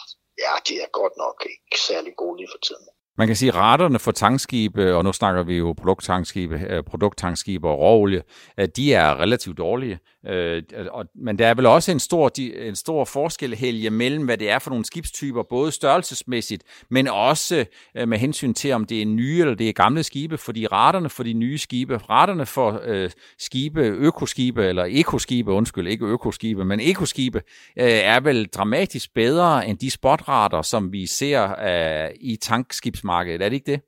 ja, 0.44 0.54
de 0.68 0.74
er 0.84 0.90
godt 1.00 1.16
nok 1.18 1.38
ikke 1.54 1.78
særlig 1.88 2.14
gode 2.16 2.38
lige 2.38 2.52
for 2.54 2.62
tiden. 2.68 2.88
Man 3.18 3.28
kan 3.28 3.36
sige, 3.36 3.50
at 3.50 3.56
raterne 3.56 4.00
for 4.00 4.12
tankskibe, 4.12 4.96
og 4.96 5.04
nu 5.04 5.14
snakker 5.14 5.44
vi 5.44 5.58
jo 5.58 5.74
produkttankskibe, 5.74 6.62
øh, 6.70 6.84
produkttankskibe 6.84 7.68
og 7.68 7.80
råolie, 7.80 8.22
at 8.58 8.78
de 8.78 8.94
er 8.94 9.20
relativt 9.20 9.58
dårlige. 9.58 10.00
Øh, 10.28 10.64
men 11.16 11.40
der 11.40 11.48
er 11.48 11.54
vel 11.54 11.66
også 11.66 11.92
en 11.92 12.00
stor, 12.00 12.32
en 12.40 12.76
stor 12.76 13.06
forskel, 13.06 13.56
Helge, 13.56 13.90
mellem 13.90 14.26
hvad 14.26 14.38
det 14.38 14.50
er 14.50 14.60
for 14.60 14.70
nogle 14.70 14.86
skibstyper, 14.86 15.44
både 15.50 15.72
størrelsesmæssigt, 15.72 16.64
men 16.90 17.08
også 17.08 17.66
øh, 17.98 18.08
med 18.08 18.18
hensyn 18.18 18.54
til, 18.54 18.72
om 18.72 18.86
det 18.86 19.02
er 19.02 19.06
nye 19.06 19.40
eller 19.40 19.56
det 19.56 19.70
er 19.70 19.74
gamle 19.74 20.04
skibe, 20.04 20.38
fordi 20.38 20.68
raterne 20.68 21.10
for 21.10 21.24
de 21.24 21.34
nye 21.34 21.58
skibe, 21.58 21.98
raterne 21.98 22.46
for 22.46 22.82
skibe, 23.40 23.82
økoskibe, 23.82 24.66
eller 24.66 24.86
ekoskibe, 24.90 25.52
undskyld, 25.52 25.88
ikke 25.88 26.06
økoskibe, 26.06 26.66
men 26.66 26.80
ekoskibe, 26.80 27.42
er 27.76 28.20
vel 28.20 28.46
dramatisk 28.46 29.14
bedre 29.14 29.68
end 29.68 29.78
de 29.78 29.90
spotrater, 29.92 30.62
som 30.62 30.92
vi 30.92 31.06
ser 31.06 31.56
i 32.22 32.34
i 32.34 32.38
tankskibsmarkedet. 33.04 33.42
Er 33.42 33.50
det 33.50 33.56
ikke 33.56 33.72
det? 33.72 33.82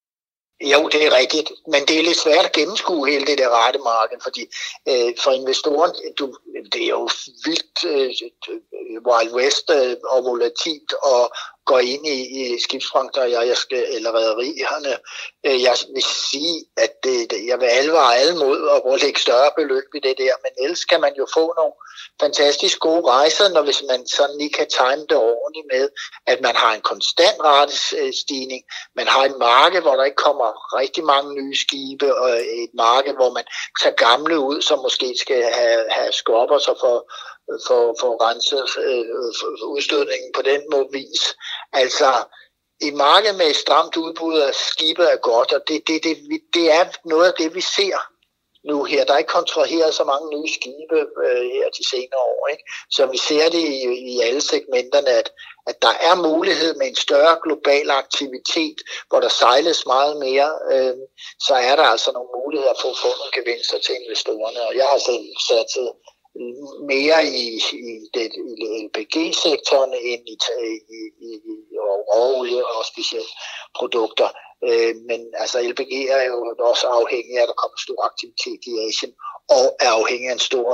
Jo, 0.72 0.90
det 0.92 1.06
er 1.06 1.18
rigtigt, 1.22 1.52
men 1.68 1.82
det 1.88 2.00
er 2.00 2.04
lidt 2.04 2.18
svært 2.18 2.46
at 2.46 2.52
gennemskue 2.52 3.10
hele 3.10 3.26
det 3.26 3.38
der 3.38 3.50
rette 3.50 3.80
marked, 3.80 4.18
fordi 4.24 4.44
øh, 4.90 5.12
for 5.24 5.32
investoren, 5.32 5.92
du, 6.20 6.26
det 6.74 6.82
er 6.84 6.94
jo 7.00 7.10
vildt 7.46 7.78
øh, 7.86 8.12
øh, 8.50 8.60
øh 8.74 9.02
Wild 9.08 9.32
West 9.38 9.68
øh, 9.70 9.96
og 10.12 10.24
volatilt, 10.24 10.94
og, 11.04 11.24
går 11.66 11.80
ind 11.80 12.08
i, 12.08 12.18
i 12.42 12.60
skibsfronter, 12.60 13.24
jeg, 13.24 13.48
jeg 13.48 13.58
skal, 13.58 13.86
eller 13.96 14.12
rædderierne. 14.12 14.98
Øh, 15.46 15.62
jeg 15.62 15.76
vil 15.94 16.04
sige, 16.04 16.66
at 16.78 16.92
det, 17.04 17.32
det, 17.32 17.48
jeg 17.48 17.60
vil 17.60 17.66
alvare 17.66 18.16
alle 18.16 18.36
mod 18.36 18.60
at 18.94 19.02
lægge 19.02 19.20
større 19.20 19.52
beløb 19.58 19.90
i 19.96 20.00
det 20.00 20.16
der, 20.18 20.34
men 20.44 20.52
ellers 20.64 20.86
kan 20.86 21.02
man 21.02 21.14
jo 21.18 21.26
få 21.34 21.54
nogle 21.58 21.74
fantastisk 22.22 22.80
gode 22.80 23.08
rejser, 23.08 23.50
når 23.50 23.62
hvis 23.62 23.84
man 23.90 24.08
sådan 24.08 24.38
lige 24.38 24.54
kan 24.54 24.68
time 24.70 25.06
det 25.10 25.18
ordentligt 25.18 25.68
med, 25.74 25.90
at 26.28 26.42
man 26.42 26.56
har 26.56 26.74
en 26.74 26.82
konstant 26.82 27.38
ratestigning, 27.44 28.64
man 28.96 29.08
har 29.08 29.24
et 29.26 29.38
marked, 29.40 29.82
hvor 29.82 29.96
der 29.96 30.04
ikke 30.04 30.24
kommer 30.28 30.78
rigtig 30.80 31.04
mange 31.04 31.34
nye 31.34 31.56
skibe, 31.56 32.16
og 32.16 32.30
et 32.64 32.74
marked, 32.74 33.14
hvor 33.14 33.32
man 33.38 33.46
tager 33.82 33.96
gamle 33.96 34.40
ud, 34.40 34.62
som 34.62 34.80
måske 34.80 35.16
skal 35.20 35.44
have, 35.44 35.84
have 35.90 36.12
skopper 36.12 36.60
sig 36.60 36.76
for 36.80 37.12
få, 37.68 37.96
for 38.00 38.12
renset 38.26 38.68
øh, 38.88 39.06
for 39.40 39.66
udstødningen 39.66 40.32
på 40.36 40.42
den 40.42 40.62
måde 40.72 40.88
vis. 40.92 41.24
Altså, 41.74 42.10
i 42.82 42.92
markedet 42.92 43.36
med 43.36 43.48
et 43.50 43.56
stramt 43.56 43.98
udbud 43.98 44.38
af 44.40 44.56
skibe 44.56 45.04
er 45.04 45.16
godt, 45.16 45.54
og 45.54 45.62
det, 45.68 45.88
det, 45.88 46.04
det, 46.04 46.18
det 46.54 46.72
er 46.72 46.86
noget 47.06 47.28
af 47.28 47.34
det, 47.38 47.56
vi 47.56 47.62
ser 47.62 47.98
nu 48.70 48.84
her. 48.84 49.06
Der 49.06 49.14
er 49.14 49.18
ikke 49.18 49.38
kontraheret 49.40 49.94
så 49.94 50.04
mange 50.04 50.28
nye 50.36 50.54
skibe 50.58 51.00
øh, 51.26 51.46
her 51.56 51.68
de 51.78 51.84
senere 51.94 52.24
år. 52.34 52.48
Ikke? 52.54 52.64
Så 52.96 53.06
vi 53.06 53.18
ser 53.18 53.50
det 53.50 53.64
i, 53.76 53.80
i 54.14 54.22
alle 54.28 54.42
segmenterne, 54.42 55.10
at, 55.22 55.28
at 55.68 55.82
der 55.82 55.94
er 56.10 56.16
mulighed 56.30 56.76
med 56.76 56.88
en 56.88 56.96
større 56.96 57.36
global 57.44 57.90
aktivitet, 57.90 58.78
hvor 59.10 59.20
der 59.20 59.30
sejles 59.30 59.86
meget 59.86 60.16
mere, 60.26 60.52
øh, 60.74 60.98
så 61.48 61.54
er 61.70 61.76
der 61.76 61.88
altså 61.94 62.12
nogle 62.12 62.32
muligheder 62.40 62.76
for 62.82 62.90
at 62.94 63.02
få 63.04 63.12
nogle 63.20 63.34
gevinster 63.40 63.78
til 63.86 63.96
investorerne. 64.02 64.62
Og 64.68 64.74
jeg 64.76 64.88
har 64.92 65.00
selv 65.10 65.26
sat 65.50 65.70
mere 66.94 67.20
i, 67.26 67.46
i, 67.92 67.94
det, 68.14 68.32
i 68.62 68.66
LPG-sektoren 68.86 69.94
end 69.94 70.24
i, 70.34 70.36
i, 70.70 71.02
i, 71.28 71.32
i 71.74 71.78
råolie 72.12 72.66
og 72.66 72.86
specielt 72.86 73.32
produkter. 73.78 74.30
Øh, 74.68 74.96
men 75.10 75.20
altså 75.42 75.58
LPG 75.72 75.94
er 76.18 76.24
jo 76.32 76.56
også 76.60 76.88
afhængig 76.88 77.38
af, 77.38 77.42
at 77.42 77.48
der 77.52 77.62
kommer 77.62 77.78
stor 77.86 78.00
aktivitet 78.10 78.62
i 78.72 78.74
Asien, 78.88 79.14
og 79.58 79.66
er 79.86 79.92
afhængig 80.00 80.28
af 80.30 80.34
en 80.34 80.48
stor 80.52 80.72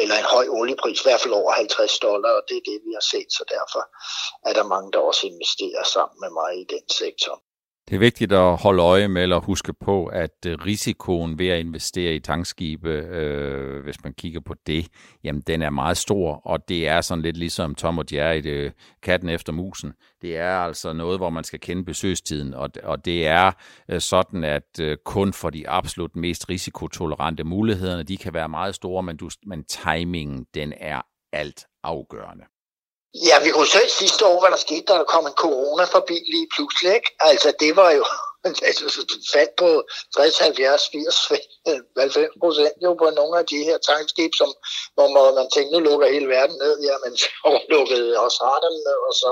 eller 0.00 0.16
en 0.18 0.30
høj 0.34 0.46
oliepris, 0.58 1.00
i 1.00 1.06
hvert 1.06 1.20
fald 1.20 1.34
over 1.34 1.52
50 1.52 1.98
dollar, 1.98 2.30
og 2.38 2.42
det 2.48 2.56
er 2.56 2.66
det, 2.70 2.78
vi 2.86 2.92
har 2.98 3.06
set, 3.12 3.30
så 3.38 3.42
derfor 3.56 3.82
er 4.48 4.52
der 4.58 4.72
mange, 4.74 4.92
der 4.92 4.98
også 4.98 5.22
investerer 5.26 5.84
sammen 5.94 6.16
med 6.22 6.30
mig 6.40 6.50
i 6.62 6.64
den 6.74 6.84
sektor. 7.00 7.34
Det 7.88 7.94
er 7.94 7.98
vigtigt 7.98 8.32
at 8.32 8.56
holde 8.56 8.82
øje 8.82 9.08
med 9.08 9.22
eller 9.22 9.40
huske 9.40 9.72
på, 9.72 10.06
at 10.06 10.46
øh, 10.46 10.58
risikoen 10.66 11.38
ved 11.38 11.48
at 11.48 11.60
investere 11.60 12.14
i 12.14 12.20
tankskibe, 12.20 12.90
øh, 12.90 13.82
hvis 13.84 14.04
man 14.04 14.14
kigger 14.14 14.40
på 14.40 14.54
det, 14.66 14.88
jamen 15.24 15.42
den 15.46 15.62
er 15.62 15.70
meget 15.70 15.96
stor, 15.96 16.34
og 16.34 16.68
det 16.68 16.88
er 16.88 17.00
sådan 17.00 17.22
lidt 17.22 17.36
ligesom 17.36 17.74
Tom 17.74 17.98
og 17.98 18.04
Jerry, 18.12 18.38
det, 18.38 18.72
katten 19.02 19.28
efter 19.28 19.52
musen. 19.52 19.92
Det 20.22 20.36
er 20.36 20.56
altså 20.56 20.92
noget, 20.92 21.18
hvor 21.18 21.30
man 21.30 21.44
skal 21.44 21.60
kende 21.60 21.84
besøgstiden, 21.84 22.54
og, 22.54 22.70
og 22.82 23.04
det 23.04 23.26
er 23.26 23.52
øh, 23.88 24.00
sådan, 24.00 24.44
at 24.44 24.80
øh, 24.80 24.96
kun 25.04 25.32
for 25.32 25.50
de 25.50 25.68
absolut 25.68 26.16
mest 26.16 26.48
risikotolerante 26.48 27.44
mulighederne, 27.44 28.02
de 28.02 28.16
kan 28.16 28.34
være 28.34 28.48
meget 28.48 28.74
store, 28.74 29.02
men, 29.02 29.16
du, 29.16 29.30
men 29.46 29.64
timingen, 29.64 30.46
den 30.54 30.72
er 30.76 31.02
alt 31.32 31.66
afgørende. 31.82 32.44
Ja, 33.24 33.36
vi 33.44 33.50
kunne 33.50 33.66
se 33.66 33.88
sidste 33.88 34.26
år, 34.26 34.40
hvad 34.40 34.50
der 34.50 34.56
skete, 34.56 34.84
da 34.88 34.94
der 34.98 35.04
kom 35.04 35.26
en 35.26 35.40
corona 35.44 35.84
forbi 35.84 36.16
lige 36.34 36.48
pludselig. 36.54 36.94
Ikke? 36.94 37.10
Altså, 37.20 37.48
det 37.60 37.76
var 37.76 37.90
jo 37.90 38.04
altså, 38.68 38.84
fat 39.34 39.50
på 39.58 39.68
60, 40.16 40.38
70, 40.38 40.88
80, 40.92 41.30
90 41.96 42.28
procent 42.40 42.76
jo 42.82 42.94
på 42.94 43.10
nogle 43.10 43.38
af 43.38 43.46
de 43.46 43.58
her 43.68 43.78
tankskib, 43.78 44.32
som, 44.40 44.50
hvor 44.94 45.08
man 45.14 45.34
man 45.38 45.50
tænkte, 45.54 45.72
nu 45.72 45.78
lukker 45.88 46.12
hele 46.14 46.28
verden 46.28 46.56
ned, 46.64 46.74
jamen 46.88 47.16
så 47.22 47.28
lukkede 47.70 48.20
også 48.24 48.38
retterne 48.48 48.80
ned, 48.88 48.98
og 49.08 49.14
så, 49.22 49.30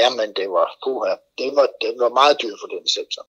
jamen 0.00 0.28
det 0.38 0.48
var, 0.56 0.68
puha, 0.84 1.14
det 1.38 1.50
var, 1.56 1.66
det 1.82 1.92
var 2.02 2.08
meget 2.20 2.36
dyrt 2.42 2.58
for 2.60 2.68
den 2.74 2.88
sektor. 2.98 3.24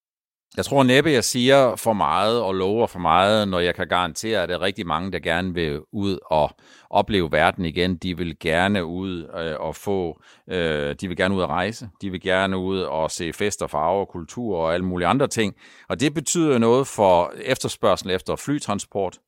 Jeg 0.57 0.65
tror 0.65 0.83
næppe, 0.83 1.11
jeg 1.11 1.23
siger 1.23 1.75
for 1.75 1.93
meget 1.93 2.41
og 2.41 2.55
lover 2.55 2.87
for 2.87 2.99
meget, 2.99 3.47
når 3.47 3.59
jeg 3.59 3.75
kan 3.75 3.87
garantere, 3.87 4.43
at 4.43 4.49
der 4.49 4.55
er 4.55 4.61
rigtig 4.61 4.87
mange, 4.87 5.11
der 5.11 5.19
gerne 5.19 5.53
vil 5.53 5.81
ud 5.91 6.17
og 6.25 6.49
opleve 6.89 7.31
verden 7.31 7.65
igen. 7.65 7.95
De 7.95 8.17
vil 8.17 8.39
gerne 8.39 8.85
ud 8.85 9.29
øh, 9.39 9.55
og 9.59 9.75
få, 9.75 10.21
øh, 10.49 10.95
de 11.01 11.07
vil 11.07 11.17
gerne 11.17 11.35
ud 11.35 11.41
og 11.41 11.49
rejse. 11.49 11.89
De 12.01 12.09
vil 12.09 12.21
gerne 12.21 12.57
ud 12.57 12.79
og 12.79 13.11
se 13.11 13.33
fester, 13.33 13.67
farver, 13.67 14.05
kultur 14.05 14.57
og 14.57 14.73
alle 14.73 14.85
mulige 14.85 15.07
andre 15.07 15.27
ting. 15.27 15.55
Og 15.89 15.99
det 15.99 16.13
betyder 16.13 16.57
noget 16.57 16.87
for 16.87 17.33
efterspørgsel 17.45 18.11
efter 18.11 18.35
flytransport, 18.35 19.19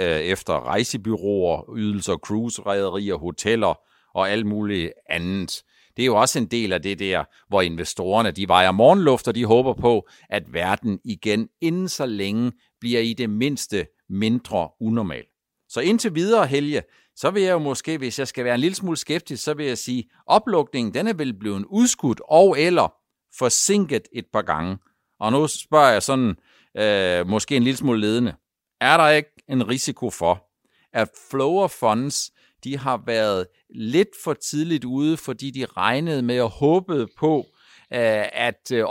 øh, 0.00 0.06
efter 0.06 0.66
rejsebyråer, 0.66 1.74
ydelser, 1.76 2.16
cruise-rederier, 2.16 3.16
hoteller 3.16 3.74
og 4.14 4.30
alt 4.30 4.46
muligt 4.46 4.92
andet. 5.08 5.62
Det 5.96 6.02
er 6.02 6.06
jo 6.06 6.16
også 6.16 6.38
en 6.38 6.46
del 6.46 6.72
af 6.72 6.82
det 6.82 6.98
der, 6.98 7.24
hvor 7.48 7.62
investorerne 7.62 8.30
de 8.30 8.48
vejer 8.48 8.72
morgenluft, 8.72 9.28
og 9.28 9.34
de 9.34 9.44
håber 9.44 9.74
på, 9.74 10.08
at 10.30 10.52
verden 10.52 11.00
igen 11.04 11.48
inden 11.60 11.88
så 11.88 12.06
længe 12.06 12.52
bliver 12.80 13.00
i 13.00 13.12
det 13.12 13.30
mindste 13.30 13.86
mindre 14.08 14.68
unormal. 14.80 15.24
Så 15.68 15.80
indtil 15.80 16.14
videre, 16.14 16.46
Helge, 16.46 16.82
så 17.16 17.30
vil 17.30 17.42
jeg 17.42 17.52
jo 17.52 17.58
måske, 17.58 17.98
hvis 17.98 18.18
jeg 18.18 18.28
skal 18.28 18.44
være 18.44 18.54
en 18.54 18.60
lille 18.60 18.74
smule 18.74 18.96
skeptisk, 18.96 19.44
så 19.44 19.54
vil 19.54 19.66
jeg 19.66 19.78
sige, 19.78 20.04
oplukningen 20.26 20.94
den 20.94 21.06
er 21.06 21.12
vel 21.12 21.34
blevet 21.34 21.64
udskudt 21.70 22.20
og 22.28 22.60
eller 22.60 22.94
forsinket 23.38 24.08
et 24.12 24.26
par 24.32 24.42
gange. 24.42 24.78
Og 25.20 25.32
nu 25.32 25.46
spørger 25.46 25.92
jeg 25.92 26.02
sådan, 26.02 26.36
øh, 26.76 27.26
måske 27.26 27.56
en 27.56 27.62
lille 27.62 27.76
smule 27.76 28.00
ledende. 28.00 28.34
Er 28.80 28.96
der 28.96 29.08
ikke 29.08 29.30
en 29.48 29.68
risiko 29.68 30.10
for, 30.10 30.46
at 30.92 31.08
flow 31.30 31.58
of 31.58 31.70
funds 31.70 32.30
de 32.64 32.78
har 32.78 33.02
været 33.06 33.46
lidt 33.74 34.08
for 34.24 34.34
tidligt 34.34 34.84
ude, 34.84 35.16
fordi 35.16 35.50
de 35.50 35.66
regnede 35.76 36.22
med 36.22 36.40
og 36.40 36.50
håbede 36.50 37.08
på, 37.18 37.46
øh, 37.92 38.24
at 38.32 38.72
øh, 38.72 38.84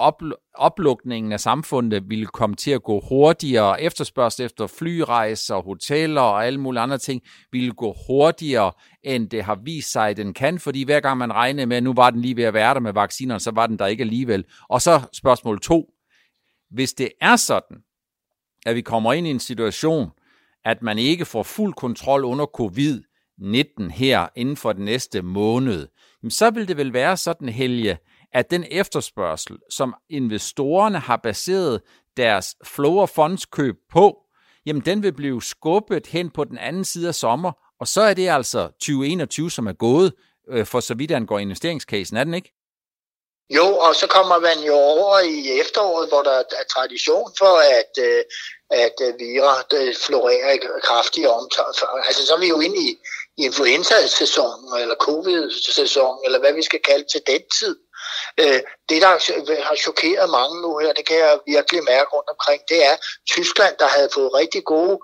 oplukningen 0.55 1.31
af 1.31 1.39
samfundet 1.39 2.09
ville 2.09 2.25
komme 2.25 2.55
til 2.55 2.71
at 2.71 2.83
gå 2.83 3.01
hurtigere. 3.09 3.81
Efterspørgsel 3.81 4.45
efter 4.45 4.67
flyrejser, 4.67 5.55
hoteller 5.55 6.21
og 6.21 6.45
alle 6.45 6.59
mulige 6.59 6.81
andre 6.81 6.97
ting 6.97 7.21
ville 7.51 7.71
gå 7.71 7.95
hurtigere, 8.07 8.71
end 9.03 9.29
det 9.29 9.43
har 9.43 9.59
vist 9.63 9.91
sig, 9.91 10.09
at 10.09 10.17
den 10.17 10.33
kan, 10.33 10.59
fordi 10.59 10.83
hver 10.83 10.99
gang 10.99 11.17
man 11.17 11.33
regnede 11.33 11.65
med, 11.65 11.77
at 11.77 11.83
nu 11.83 11.93
var 11.93 12.09
den 12.09 12.21
lige 12.21 12.35
ved 12.35 12.43
at 12.43 12.53
være 12.53 12.73
der 12.73 12.79
med 12.79 12.93
vaccinerne, 12.93 13.39
så 13.39 13.51
var 13.51 13.67
den 13.67 13.79
der 13.79 13.85
ikke 13.85 14.01
alligevel. 14.01 14.45
Og 14.69 14.81
så 14.81 15.01
spørgsmål 15.13 15.59
to. 15.59 15.85
Hvis 16.71 16.93
det 16.93 17.09
er 17.21 17.35
sådan, 17.35 17.77
at 18.65 18.75
vi 18.75 18.81
kommer 18.81 19.13
ind 19.13 19.27
i 19.27 19.29
en 19.29 19.39
situation, 19.39 20.09
at 20.65 20.81
man 20.81 20.97
ikke 20.97 21.25
får 21.25 21.43
fuld 21.43 21.73
kontrol 21.73 22.25
under 22.25 22.45
covid, 22.45 23.01
19 23.39 23.91
her 23.91 24.27
inden 24.35 24.57
for 24.57 24.73
den 24.73 24.85
næste 24.85 25.21
måned, 25.21 25.87
så 26.29 26.49
vil 26.49 26.67
det 26.67 26.77
vel 26.77 26.93
være 26.93 27.17
sådan, 27.17 27.49
Helge, 27.49 27.97
at 28.33 28.51
den 28.51 28.65
efterspørgsel, 28.71 29.57
som 29.69 29.95
investorerne 30.09 30.99
har 30.99 31.17
baseret 31.17 31.81
deres 32.17 32.55
flow 32.65 32.97
of 32.97 33.09
funds 33.09 33.45
køb 33.45 33.75
på, 33.91 34.17
jamen 34.65 34.81
den 34.85 35.03
vil 35.03 35.13
blive 35.13 35.41
skubbet 35.41 36.07
hen 36.07 36.29
på 36.29 36.43
den 36.43 36.57
anden 36.57 36.85
side 36.85 37.07
af 37.07 37.15
sommer, 37.15 37.51
og 37.79 37.87
så 37.87 38.01
er 38.01 38.13
det 38.13 38.27
altså 38.27 38.67
2021, 38.67 39.51
som 39.51 39.67
er 39.67 39.73
gået, 39.73 40.13
øh, 40.49 40.65
for 40.65 40.79
så 40.79 40.93
vidt 40.93 41.11
angår 41.11 41.39
investeringscasen, 41.39 42.17
er 42.17 42.23
den 42.23 42.33
ikke? 42.33 42.60
Jo, 43.57 43.77
og 43.77 43.95
så 43.95 44.07
kommer 44.07 44.39
man 44.39 44.59
jo 44.59 44.75
over 44.75 45.19
i 45.19 45.59
efteråret, 45.59 46.09
hvor 46.09 46.23
der 46.23 46.31
er 46.31 46.63
tradition 46.75 47.31
for, 47.37 47.55
at, 47.79 47.93
øh, 48.07 48.23
at 48.69 48.95
øh, 49.01 49.19
virer 49.19 49.57
øh, 49.73 49.95
florerer 49.95 50.57
kraftigt 50.83 51.27
kraftige. 51.27 52.05
Altså 52.07 52.25
så 52.25 52.33
er 52.33 52.39
vi 52.39 52.47
jo 52.47 52.59
inde 52.59 52.77
i, 52.77 52.99
influenza-sæsonen, 53.37 54.81
eller 54.81 54.95
covid-sæsonen, 54.95 56.19
eller 56.25 56.39
hvad 56.39 56.53
vi 56.53 56.63
skal 56.63 56.81
kalde 56.81 57.05
til 57.11 57.21
den 57.27 57.41
tid. 57.59 57.75
Det, 58.89 59.01
der 59.01 59.07
har 59.67 59.75
chokeret 59.75 60.29
mange 60.29 60.61
nu 60.61 60.77
her, 60.77 60.93
det 60.93 61.05
kan 61.07 61.17
jeg 61.17 61.39
virkelig 61.47 61.83
mærke 61.83 62.09
rundt 62.15 62.29
omkring, 62.29 62.61
det 62.69 62.85
er 62.85 62.95
Tyskland, 63.29 63.75
der 63.79 63.87
havde 63.87 64.09
fået 64.13 64.33
rigtig 64.33 64.63
gode, 64.63 64.99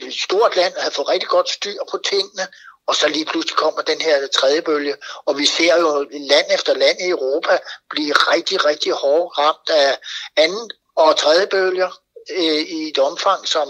et 0.00 0.14
stort 0.14 0.56
land, 0.56 0.72
havde 0.76 0.94
fået 0.94 1.08
rigtig 1.08 1.28
godt 1.28 1.48
styr 1.50 1.80
på 1.90 1.98
tingene, 2.10 2.46
og 2.86 2.96
så 2.96 3.08
lige 3.08 3.24
pludselig 3.24 3.56
kommer 3.56 3.82
den 3.82 4.00
her 4.00 4.26
tredje 4.26 4.62
bølge, 4.62 4.96
og 5.26 5.38
vi 5.38 5.46
ser 5.46 5.80
jo 5.80 6.06
land 6.10 6.46
efter 6.54 6.74
land 6.74 6.98
i 7.00 7.08
Europa 7.08 7.58
blive 7.90 8.12
rigtig, 8.12 8.64
rigtig 8.64 8.92
hårdt 8.92 9.38
ramt 9.38 9.70
af 9.70 9.98
anden 10.36 10.70
og 10.96 11.16
tredje 11.16 11.46
bølger 11.46 11.90
øh, 12.30 12.62
i 12.76 12.88
et 12.88 12.98
omfang, 12.98 13.48
som 13.48 13.68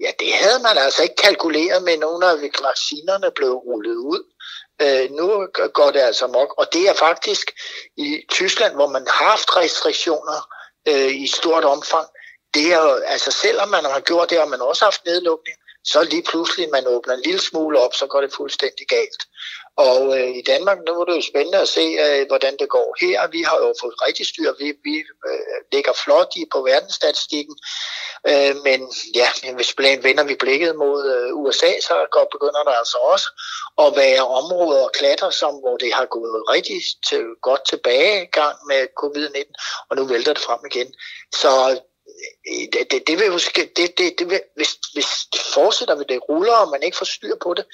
Ja, 0.00 0.10
det 0.18 0.32
havde 0.34 0.62
man 0.62 0.78
altså 0.78 1.02
ikke 1.02 1.14
kalkuleret 1.14 1.82
med, 1.82 1.96
når 1.96 2.22
af 2.22 2.50
vaccinerne 2.62 3.30
blev 3.30 3.52
rullet 3.52 3.96
ud. 3.96 4.22
Øh, 4.82 5.10
nu 5.10 5.46
går 5.74 5.90
det 5.90 6.00
altså 6.00 6.26
mok, 6.26 6.54
og 6.58 6.72
det 6.72 6.88
er 6.88 6.94
faktisk 6.94 7.50
i 7.96 8.22
Tyskland, 8.30 8.74
hvor 8.74 8.86
man 8.86 9.06
har 9.06 9.28
haft 9.28 9.56
restriktioner 9.56 10.48
øh, 10.88 11.14
i 11.24 11.26
stort 11.26 11.64
omfang. 11.64 12.08
Det 12.54 12.72
er 12.72 12.80
altså 13.06 13.30
selvom 13.30 13.68
man 13.68 13.84
har 13.84 14.00
gjort 14.00 14.30
det, 14.30 14.40
og 14.40 14.48
man 14.48 14.60
også 14.60 14.84
haft 14.84 15.04
nedlukning, 15.04 15.56
så 15.84 16.02
lige 16.02 16.22
pludselig, 16.22 16.68
man 16.72 16.86
åbner 16.86 17.14
en 17.14 17.22
lille 17.24 17.40
smule 17.40 17.78
op, 17.78 17.94
så 17.94 18.06
går 18.06 18.20
det 18.20 18.32
fuldstændig 18.32 18.86
galt. 18.86 19.22
Og 19.76 20.18
øh, 20.18 20.30
i 20.40 20.42
Danmark, 20.42 20.78
nu 20.86 21.00
er 21.00 21.04
det 21.04 21.16
jo 21.16 21.22
spændende 21.22 21.58
at 21.58 21.68
se, 21.68 21.80
øh, 22.04 22.26
hvordan 22.26 22.56
det 22.60 22.68
går 22.68 22.96
her. 23.00 23.28
Vi 23.36 23.42
har 23.42 23.56
jo 23.56 23.74
fået 23.80 23.94
rigtig 24.06 24.26
styr. 24.26 24.52
Vi, 24.58 24.72
vi 24.84 24.96
øh, 25.28 25.58
ligger 25.72 25.92
flot 26.04 26.32
i 26.36 26.44
på 26.52 26.58
verdensstatistikken. 26.62 27.56
Øh, 28.30 28.54
men 28.66 28.80
ja, 29.14 29.28
hvis 29.54 29.74
vender 29.78 30.24
vi 30.24 30.34
blikket 30.34 30.76
mod 30.76 30.98
øh, 31.14 31.34
USA, 31.42 31.70
så 31.80 31.94
går, 32.12 32.28
begynder 32.32 32.62
der 32.64 32.74
altså 32.82 32.98
også 33.12 33.28
at 33.84 33.96
være 33.96 34.26
områder 34.40 34.84
og 34.84 34.92
klatter, 34.92 35.30
som, 35.30 35.54
hvor 35.54 35.76
det 35.76 35.92
har 35.94 36.06
gået 36.06 36.42
rigtig 36.54 36.80
til, 37.08 37.24
godt 37.42 37.62
tilbage 37.68 38.22
i 38.22 38.30
gang 38.40 38.56
med 38.66 38.82
covid-19, 39.00 39.52
og 39.90 39.96
nu 39.96 40.04
vælter 40.04 40.32
det 40.32 40.42
frem 40.42 40.60
igen. 40.70 40.94
Så 41.34 41.80
det, 42.72 42.90
det, 42.90 43.06
det 43.06 43.18
vil 43.20 43.32
måske, 43.32 43.72
det, 43.76 43.98
det, 43.98 44.18
det 44.18 44.30
vil, 44.30 44.40
hvis, 44.56 44.72
hvis 44.94 45.06
det 45.32 45.40
fortsætter, 45.54 45.96
vil 45.96 46.08
det 46.08 46.28
ruller, 46.28 46.54
og 46.54 46.70
man 46.70 46.82
ikke 46.82 46.96
får 46.96 47.04
styr 47.04 47.34
på 47.42 47.54
det, 47.54 47.64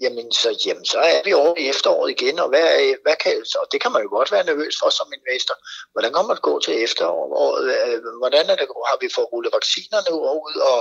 jamen 0.00 0.32
så, 0.32 0.48
jamen 0.66 0.84
så 0.84 0.98
er 0.98 1.20
vi 1.24 1.32
over 1.32 1.54
i 1.58 1.68
efteråret 1.68 2.10
igen, 2.10 2.38
og, 2.38 2.48
hvad, 2.48 2.94
hvad 3.02 3.16
kan, 3.16 3.44
og 3.60 3.66
det 3.72 3.80
kan 3.82 3.92
man 3.92 4.02
jo 4.02 4.08
godt 4.08 4.32
være 4.32 4.44
nervøs 4.44 4.74
for 4.80 4.90
som 4.90 5.12
investor. 5.18 5.54
Hvordan 5.92 6.12
kommer 6.12 6.34
det 6.34 6.42
gå 6.42 6.60
til 6.60 6.82
efteråret? 6.84 7.64
Øh, 7.74 8.02
hvordan 8.20 8.50
er 8.50 8.56
det, 8.56 8.66
har 8.90 8.98
vi 9.00 9.08
fået 9.14 9.32
rullet 9.32 9.52
vaccinerne 9.52 10.12
ud, 10.14 10.54
og 10.72 10.80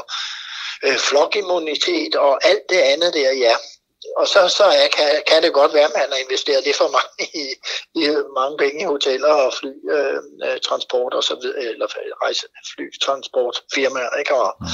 øh, 0.86 0.98
flokimmunitet 0.98 2.16
og 2.16 2.48
alt 2.50 2.66
det 2.70 2.82
andet 2.92 3.14
der, 3.14 3.32
ja. 3.32 3.56
Og 4.18 4.28
så, 4.28 4.48
så 4.50 4.64
er, 4.64 4.88
kan, 4.88 5.24
kan 5.28 5.44
det 5.44 5.54
godt 5.54 5.74
være, 5.74 5.84
at 5.84 5.96
man 5.96 6.12
har 6.12 6.18
investeret 6.18 6.64
lidt 6.64 6.76
for 6.76 6.88
mange 6.88 7.24
i, 7.44 7.46
i 8.02 8.04
mange 8.40 8.58
penge 8.58 8.82
i 8.82 8.86
hoteller 8.86 9.34
og 9.34 9.54
flytransport 9.54 11.14
øh, 11.14 11.18
og 11.18 11.24
så 11.24 11.36
videre, 11.42 11.64
eller 11.64 11.88
rejse, 12.24 12.48
flytransport 12.76 13.64
firmaer, 13.74 14.18
ikke? 14.20 14.36
Og 14.36 14.58
mm. 14.62 14.68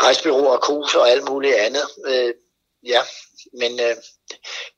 rejsebyråer 0.00 0.56
og 0.56 0.62
krus 0.62 0.94
og 0.94 1.10
alt 1.10 1.28
muligt 1.28 1.54
andet. 1.54 1.86
Øh, 2.06 2.34
ja, 2.82 3.02
men 3.52 3.80
øh, 3.80 3.96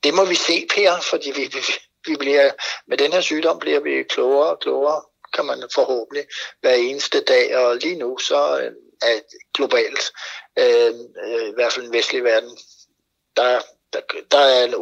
det 0.03 0.15
må 0.15 0.25
vi 0.25 0.35
se, 0.35 0.67
Per, 0.75 1.01
fordi 1.01 1.31
vi, 1.31 1.45
vi, 1.45 1.63
vi 2.07 2.17
bliver, 2.17 2.51
med 2.87 2.99
den 2.99 3.13
her 3.13 3.21
sygdom 3.21 3.59
bliver 3.59 3.81
vi 3.81 4.03
klogere 4.03 4.51
og 4.51 4.61
klogere, 4.61 5.03
kan 5.35 5.45
man 5.45 5.69
forhåbentlig 5.75 6.27
hver 6.61 6.75
eneste 6.75 7.21
dag, 7.21 7.57
og 7.57 7.77
lige 7.77 7.97
nu 7.97 8.19
så 8.19 8.61
øh, 8.61 8.73
er 9.03 9.21
globalt, 9.55 10.13
øh, 10.59 10.95
øh, 11.25 11.49
i 11.49 11.55
hvert 11.55 11.73
fald 11.73 11.87
en 11.87 11.93
vestlig 11.93 12.25
verden, 12.25 12.59
der, 13.43 13.59
der, 13.93 14.01
der 14.31 14.39
er 14.39 14.65
en, 14.65 14.75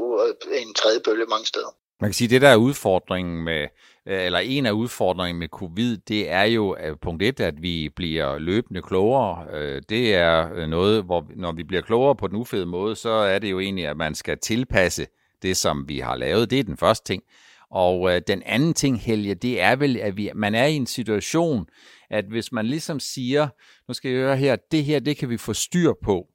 en 0.69 0.75
tredje 0.75 1.01
bølge 1.05 1.27
mange 1.29 1.47
steder. 1.47 1.75
Man 2.01 2.11
kan 2.11 2.15
sige, 2.15 2.27
at 2.27 2.31
det 2.31 2.43
der 2.43 2.49
er 2.49 2.57
udfordringen 2.57 3.45
med, 3.45 3.63
øh, 4.07 4.25
eller 4.25 4.39
en 4.39 4.67
af 4.67 4.71
udfordringerne 4.71 5.39
med 5.39 5.49
covid, 5.49 5.97
det 5.97 6.31
er 6.31 6.43
jo 6.43 6.77
punkt 7.03 7.23
et, 7.23 7.41
at 7.41 7.63
vi 7.63 7.89
bliver 7.97 8.39
løbende 8.39 8.83
klogere. 8.83 9.47
Øh, 9.53 9.83
det 9.89 10.15
er 10.15 10.55
øh, 10.55 10.69
noget, 10.69 11.05
hvor 11.05 11.27
når 11.37 11.53
vi 11.53 11.63
bliver 11.63 11.83
klogere 11.83 12.17
på 12.17 12.27
den 12.27 12.37
ufede 12.37 12.67
måde, 12.67 12.97
så 12.97 13.11
er 13.11 13.39
det 13.39 13.51
jo 13.51 13.61
egentlig, 13.61 13.87
at 13.87 13.97
man 13.97 14.15
skal 14.15 14.39
tilpasse 14.39 15.07
det, 15.43 15.57
som 15.57 15.89
vi 15.89 15.99
har 15.99 16.17
lavet. 16.17 16.51
Det 16.51 16.59
er 16.59 16.65
den 16.65 16.77
første 16.77 17.13
ting. 17.13 17.23
Og 17.71 18.15
øh, 18.15 18.23
den 18.27 18.43
anden 18.47 18.75
ting, 18.75 19.01
Helge, 19.01 19.35
det 19.35 19.61
er 19.61 19.77
vel, 19.77 19.97
at 19.97 20.17
vi, 20.17 20.31
man 20.35 20.55
er 20.55 20.67
i 20.67 20.75
en 20.75 20.87
situation, 20.87 21.67
at 22.11 22.25
hvis 22.25 22.53
man 22.53 22.67
ligesom 22.67 23.01
siger, 23.01 23.49
nu 23.89 23.95
skal 23.95 24.11
jeg 24.11 24.21
høre 24.21 24.37
her, 24.37 24.57
det 24.73 24.85
her, 24.85 25.01
det 25.01 25.17
kan 25.17 25.31
vi 25.31 25.37
få 25.37 25.53
styr 25.53 25.93
på, 26.05 26.27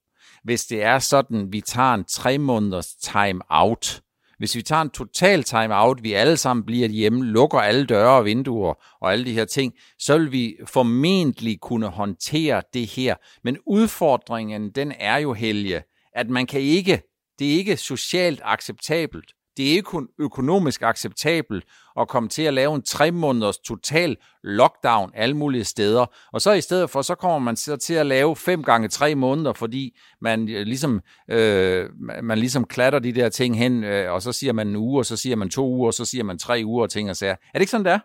hvis 0.43 0.65
det 0.65 0.83
er 0.83 0.99
sådan, 0.99 1.47
vi 1.51 1.61
tager 1.61 1.93
en 1.93 2.05
tre 2.05 2.37
måneders 2.37 2.95
time 2.95 3.41
out, 3.49 4.01
hvis 4.37 4.55
vi 4.55 4.61
tager 4.61 4.81
en 4.81 4.89
total 4.89 5.43
time-out, 5.43 6.03
vi 6.03 6.13
alle 6.13 6.37
sammen 6.37 6.65
bliver 6.65 6.87
hjemme, 6.87 7.25
lukker 7.25 7.59
alle 7.59 7.85
døre 7.85 8.17
og 8.17 8.25
vinduer 8.25 8.73
og 9.01 9.11
alle 9.11 9.25
de 9.25 9.33
her 9.33 9.45
ting, 9.45 9.73
så 9.99 10.17
vil 10.17 10.31
vi 10.31 10.55
formentlig 10.65 11.59
kunne 11.59 11.87
håndtere 11.87 12.61
det 12.73 12.87
her. 12.87 13.15
Men 13.43 13.57
udfordringen, 13.67 14.71
den 14.71 14.93
er 14.99 15.17
jo, 15.17 15.33
Helge, 15.33 15.83
at 16.15 16.29
man 16.29 16.45
kan 16.45 16.61
ikke, 16.61 17.01
det 17.39 17.53
er 17.53 17.57
ikke 17.57 17.77
socialt 17.77 18.41
acceptabelt 18.43 19.31
det 19.57 19.67
er 19.67 19.71
ikke 19.71 19.81
kun 19.81 20.07
økonomisk 20.19 20.81
acceptabelt 20.81 21.63
at 21.99 22.07
komme 22.07 22.29
til 22.29 22.41
at 22.41 22.53
lave 22.53 22.75
en 22.75 22.83
tre 22.83 23.11
måneders 23.11 23.57
total 23.57 24.17
lockdown 24.43 25.11
alle 25.15 25.37
mulige 25.37 25.65
steder. 25.65 26.05
Og 26.33 26.41
så 26.41 26.51
i 26.51 26.61
stedet 26.61 26.89
for, 26.89 27.01
så 27.01 27.15
kommer 27.15 27.39
man 27.39 27.55
så 27.55 27.75
til 27.75 27.93
at 27.93 28.05
lave 28.05 28.35
fem 28.35 28.63
gange 28.63 28.87
tre 28.87 29.15
måneder, 29.15 29.53
fordi 29.53 29.99
man 30.21 30.49
øh, 30.49 30.65
ligesom, 30.65 31.01
øh, 31.31 31.89
man 32.23 32.37
ligesom 32.37 32.65
klatter 32.65 32.99
de 32.99 33.15
der 33.15 33.29
ting 33.29 33.57
hen, 33.57 33.83
øh, 33.83 34.13
og 34.13 34.21
så 34.21 34.31
siger 34.31 34.53
man 34.53 34.67
en 34.67 34.75
uge, 34.75 34.99
og 34.99 35.05
så 35.05 35.17
siger 35.17 35.35
man 35.35 35.49
to 35.49 35.67
uger, 35.67 35.87
og 35.87 35.93
så 35.93 36.05
siger 36.05 36.23
man 36.23 36.39
tre 36.39 36.61
uger 36.65 36.83
og 36.83 36.91
ting 36.91 37.09
og 37.09 37.17
sager. 37.17 37.33
Er 37.33 37.53
det 37.53 37.61
ikke 37.61 37.71
sådan, 37.71 37.85
det 37.85 37.93
er? 37.93 37.99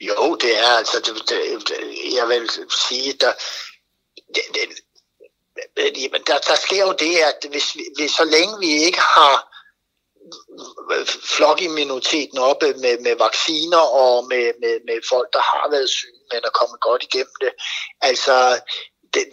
Jo, 0.00 0.36
det 0.40 0.58
er 0.58 0.76
altså, 0.78 0.96
det, 1.06 1.28
det, 1.28 1.38
jeg 2.18 2.28
vil 2.28 2.48
sige, 2.88 3.12
der, 3.20 3.32
det, 4.34 4.42
det, 4.54 6.26
der, 6.26 6.38
der 6.48 6.56
sker 6.66 6.82
jo 6.86 6.94
det, 6.98 7.16
at 7.16 7.50
hvis, 7.50 7.76
hvis 7.96 8.10
så 8.10 8.24
længe 8.24 8.54
vi 8.60 8.66
ikke 8.66 9.00
har 9.00 9.53
flokimmuniteten 11.36 12.38
oppe 12.38 12.66
med, 12.74 12.98
med 12.98 13.16
vacciner 13.16 13.84
og 14.02 14.26
med, 14.28 14.52
med, 14.60 14.74
med 14.88 14.98
folk, 15.08 15.28
der 15.32 15.40
har 15.40 15.70
været 15.70 15.90
syge, 15.90 16.20
men 16.32 16.40
er 16.44 16.58
kommet 16.60 16.80
godt 16.80 17.02
igennem 17.02 17.36
det. 17.40 17.52
Altså, 18.00 18.60
den, 19.14 19.24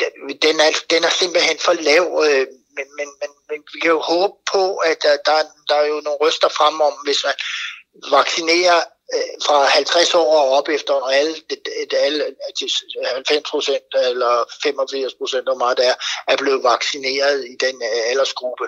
den, 0.46 0.60
er, 0.60 0.72
den 0.90 1.04
er 1.04 1.10
simpelthen 1.10 1.58
for 1.60 1.74
lav, 1.74 2.06
øh, 2.28 2.48
men, 2.78 2.88
men, 2.98 3.10
men, 3.22 3.32
men 3.50 3.60
vi 3.74 3.80
kan 3.80 3.92
jo 3.92 4.00
håbe 4.00 4.34
på, 4.54 4.64
at 4.76 4.98
der, 5.04 5.18
der, 5.28 5.38
der 5.70 5.76
er 5.76 5.88
jo 5.94 6.02
nogle 6.06 6.22
røster 6.24 6.50
frem 6.50 6.82
om, 6.82 6.94
hvis 7.06 7.22
man 7.28 7.36
vaccinerer 8.18 8.82
Øh, 9.16 9.34
fra 9.46 9.66
50 9.66 10.16
år 10.16 10.36
og 10.42 10.50
op 10.58 10.70
efter, 10.70 10.94
og 10.94 11.16
alle, 11.16 11.36
alle 11.92 12.36
90 13.16 13.50
procent 13.50 13.84
eller 14.10 14.46
85 14.64 15.14
procent, 15.14 15.44
hvor 15.44 15.58
meget 15.64 15.78
der 15.78 15.84
er, 15.84 15.96
er 16.28 16.38
blevet 16.38 16.64
vaccineret 16.64 17.46
i 17.46 17.56
den 17.66 17.76
øh, 17.76 18.10
aldersgruppe, 18.10 18.66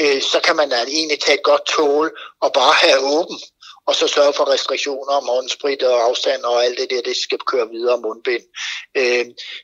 øh, 0.00 0.22
så 0.22 0.40
kan 0.44 0.56
man 0.56 0.72
egentlig 0.72 1.20
tage 1.20 1.38
et 1.38 1.44
godt 1.44 1.66
tål 1.66 2.18
og 2.40 2.52
bare 2.52 2.74
have 2.74 3.00
åben 3.18 3.40
og 3.86 3.94
så 3.94 4.08
sørge 4.08 4.32
for 4.32 4.52
restriktioner 4.52 5.12
om 5.12 5.28
håndsprit 5.28 5.82
og 5.82 6.02
afstand 6.08 6.42
og 6.42 6.64
alt 6.64 6.78
det 6.78 6.90
der, 6.90 7.02
det 7.02 7.16
skal 7.16 7.38
køre 7.38 7.68
videre 7.68 8.00
mundbind. 8.00 8.44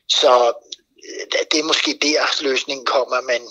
Så 0.09 0.53
det 1.51 1.59
er 1.59 1.63
måske 1.63 1.99
der 2.01 2.43
løsningen 2.43 2.85
kommer, 2.85 3.21
men, 3.21 3.41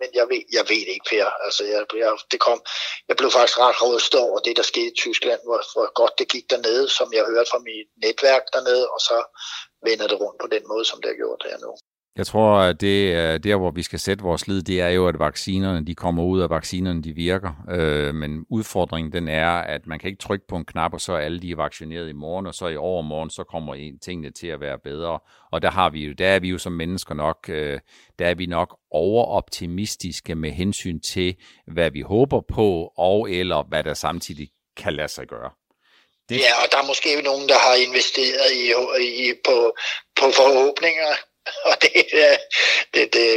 men 0.00 0.08
jeg, 0.18 0.26
ved, 0.30 0.42
jeg 0.56 0.64
ved 0.70 0.82
det 0.86 0.94
ikke, 0.96 1.08
Per. 1.10 1.26
Altså, 1.46 1.62
jeg, 1.64 1.80
jeg, 2.02 2.10
det 2.32 2.40
kom, 2.40 2.58
jeg 3.08 3.16
blev 3.16 3.30
faktisk 3.30 3.58
ret 3.58 3.82
rystet 3.94 4.20
over 4.20 4.38
det, 4.38 4.56
der 4.56 4.62
skete 4.62 4.92
i 4.92 5.00
Tyskland, 5.04 5.40
hvor, 5.44 5.60
hvor 5.74 5.92
godt 6.00 6.18
det 6.18 6.28
gik 6.34 6.50
dernede, 6.50 6.88
som 6.88 7.12
jeg 7.12 7.24
hørte 7.32 7.50
fra 7.50 7.58
mit 7.58 7.88
netværk 8.04 8.42
dernede, 8.52 8.84
og 8.94 9.00
så 9.00 9.16
vender 9.88 10.06
det 10.08 10.20
rundt 10.20 10.40
på 10.40 10.46
den 10.54 10.64
måde, 10.68 10.84
som 10.84 11.00
det 11.00 11.08
har 11.10 11.16
gjort 11.22 11.42
her 11.48 11.58
nu. 11.58 11.72
Jeg 12.16 12.26
tror, 12.26 12.58
at 12.58 12.80
det 12.80 13.12
er 13.12 13.38
der, 13.38 13.56
hvor 13.56 13.70
vi 13.70 13.82
skal 13.82 13.98
sætte 13.98 14.24
vores 14.24 14.48
lid, 14.48 14.62
det 14.62 14.80
er 14.80 14.88
jo, 14.88 15.08
at 15.08 15.18
vaccinerne 15.18 15.86
de 15.86 15.94
kommer 15.94 16.24
ud, 16.24 16.40
og 16.40 16.50
vaccinerne 16.50 17.02
de 17.02 17.12
virker. 17.12 17.52
Øh, 17.70 18.14
men 18.14 18.46
udfordringen 18.50 19.12
den 19.12 19.28
er, 19.28 19.48
at 19.48 19.86
man 19.86 19.98
kan 19.98 20.08
ikke 20.08 20.22
trykke 20.22 20.46
på 20.48 20.56
en 20.56 20.64
knap, 20.64 20.94
og 20.94 21.00
så 21.00 21.12
er 21.12 21.18
alle 21.18 21.40
de 21.40 21.56
vaccineret 21.56 22.08
i 22.08 22.12
morgen, 22.12 22.46
og 22.46 22.54
så 22.54 22.68
i 22.68 22.76
overmorgen, 22.76 23.30
så 23.30 23.44
kommer 23.44 23.96
tingene 24.02 24.30
til 24.30 24.46
at 24.46 24.60
være 24.60 24.78
bedre. 24.78 25.18
Og 25.52 25.62
der 25.62 25.70
har 25.70 25.90
vi 25.90 26.04
jo, 26.06 26.12
der 26.12 26.28
er 26.28 26.38
vi 26.38 26.48
jo 26.48 26.58
som 26.58 26.72
mennesker 26.72 27.14
nok, 27.14 27.48
øh, 27.48 27.80
der 28.18 28.26
er 28.26 28.34
vi 28.34 28.46
nok 28.46 28.78
overoptimistiske 28.90 30.34
med 30.34 30.50
hensyn 30.50 31.00
til, 31.00 31.36
hvad 31.66 31.90
vi 31.90 32.00
håber 32.00 32.40
på, 32.40 32.92
og 32.96 33.30
eller 33.30 33.62
hvad 33.68 33.84
der 33.84 33.94
samtidig 33.94 34.48
kan 34.76 34.92
lade 34.92 35.08
sig 35.08 35.26
gøre. 35.26 35.50
Det... 36.28 36.36
Ja, 36.36 36.52
og 36.64 36.68
der 36.72 36.78
er 36.78 36.86
måske 36.86 37.22
nogen, 37.24 37.48
der 37.48 37.58
har 37.66 37.74
investeret 37.86 38.48
i, 38.54 38.64
i, 39.28 39.32
på, 39.44 39.72
på 40.20 40.26
forhåbninger 40.40 41.12
og 41.68 41.74
det, 41.82 41.90
det, 42.94 43.04
det 43.12 43.30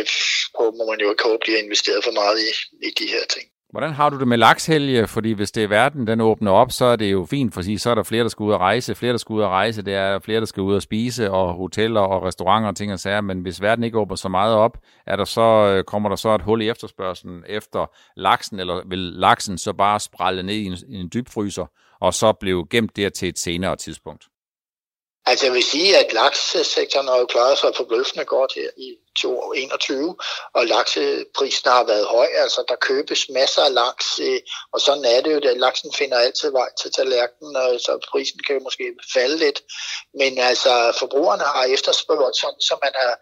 må 0.78 0.84
man 0.90 1.00
jo 1.00 1.10
ikke 1.12 1.24
håbe 1.24 1.42
bliver 1.46 1.60
investeret 1.60 2.04
for 2.04 2.12
meget 2.12 2.38
i, 2.40 2.50
i 2.88 2.90
de 3.00 3.08
her 3.08 3.26
ting. 3.36 3.48
Hvordan 3.70 3.94
har 3.94 4.10
du 4.10 4.20
det 4.20 4.28
med 4.28 4.38
lakshelge? 4.38 5.08
Fordi 5.08 5.32
hvis 5.32 5.52
det 5.52 5.64
er 5.64 5.68
verden, 5.68 6.08
den 6.08 6.22
åbner 6.22 6.52
op, 6.52 6.72
så 6.72 6.86
er 6.86 6.96
det 6.96 7.12
jo 7.12 7.28
fint, 7.30 7.54
for 7.54 7.78
så 7.78 7.90
er 7.90 7.96
der 7.96 8.04
flere, 8.04 8.24
der 8.24 8.30
skal 8.30 8.44
ud 8.44 8.52
og 8.52 8.60
rejse. 8.60 8.96
Flere, 8.96 9.12
der 9.12 9.18
skal 9.18 9.34
ud 9.34 9.42
og 9.42 9.50
rejse, 9.50 9.82
det 9.82 9.94
er 9.94 10.20
flere, 10.20 10.40
der 10.40 10.46
skal 10.46 10.62
ud 10.62 10.76
og 10.76 10.82
spise, 10.82 11.32
og 11.32 11.54
hoteller 11.54 12.02
og 12.02 12.24
restauranter 12.24 12.70
og 12.70 12.76
ting 12.76 12.94
og 12.94 13.00
sager. 13.00 13.22
Men 13.22 13.42
hvis 13.42 13.62
verden 13.62 13.84
ikke 13.84 14.00
åbner 14.00 14.16
så 14.16 14.30
meget 14.30 14.56
op, 14.56 14.78
er 15.08 15.16
der 15.16 15.26
så, 15.26 15.42
øh, 15.42 15.84
kommer 15.84 16.10
der 16.10 16.16
så 16.16 16.36
et 16.36 16.42
hul 16.42 16.62
i 16.62 16.70
efterspørgselen 16.70 17.44
efter 17.48 17.92
laksen, 18.18 18.60
eller 18.60 18.82
vil 18.86 19.00
laksen 19.00 19.58
så 19.58 19.74
bare 19.74 20.00
sprælle 20.00 20.44
ned 20.44 20.56
i 20.56 20.66
en, 20.66 20.78
i 20.88 20.96
en 20.96 21.10
dybfryser, 21.14 21.66
og 22.00 22.14
så 22.14 22.34
blive 22.34 22.68
gemt 22.70 22.96
der 22.96 23.10
til 23.10 23.30
et 23.30 23.40
senere 23.40 23.76
tidspunkt? 23.76 24.29
Altså 25.30 25.46
jeg 25.46 25.54
vil 25.54 25.64
sige, 25.64 25.98
at 25.98 26.14
laksesektoren 26.14 27.08
har 27.08 27.18
jo 27.18 27.26
klaret 27.26 27.58
sig 27.58 27.76
forbløffende 27.76 28.26
godt 28.26 28.54
her 28.56 28.70
i 28.78 28.90
2021, 29.16 30.16
og 30.54 30.66
lakseprisen 30.66 31.72
har 31.72 31.84
været 31.84 32.06
høj. 32.06 32.28
Altså 32.44 32.64
der 32.70 32.76
købes 32.76 33.30
masser 33.30 33.62
af 33.62 33.74
laks, 33.74 34.20
øh, 34.20 34.40
og 34.74 34.82
sådan 34.82 35.06
er 35.06 35.22
det 35.22 35.32
jo, 35.34 35.50
at 35.50 35.58
laksen 35.58 35.94
finder 35.94 36.18
altid 36.18 36.52
vej 36.52 36.70
til 36.82 36.92
tallerkenen, 36.92 37.56
og 37.56 37.80
så 37.80 38.08
prisen 38.12 38.40
kan 38.48 38.56
jo 38.56 38.62
måske 38.64 38.86
falde 39.14 39.38
lidt. 39.38 39.60
Men 40.20 40.38
altså 40.38 40.96
forbrugerne 41.00 41.44
har 41.44 41.64
efterspurgt 41.76 42.38
sådan, 42.38 42.62
så 42.62 42.76
man 42.84 42.94
har, 43.02 43.16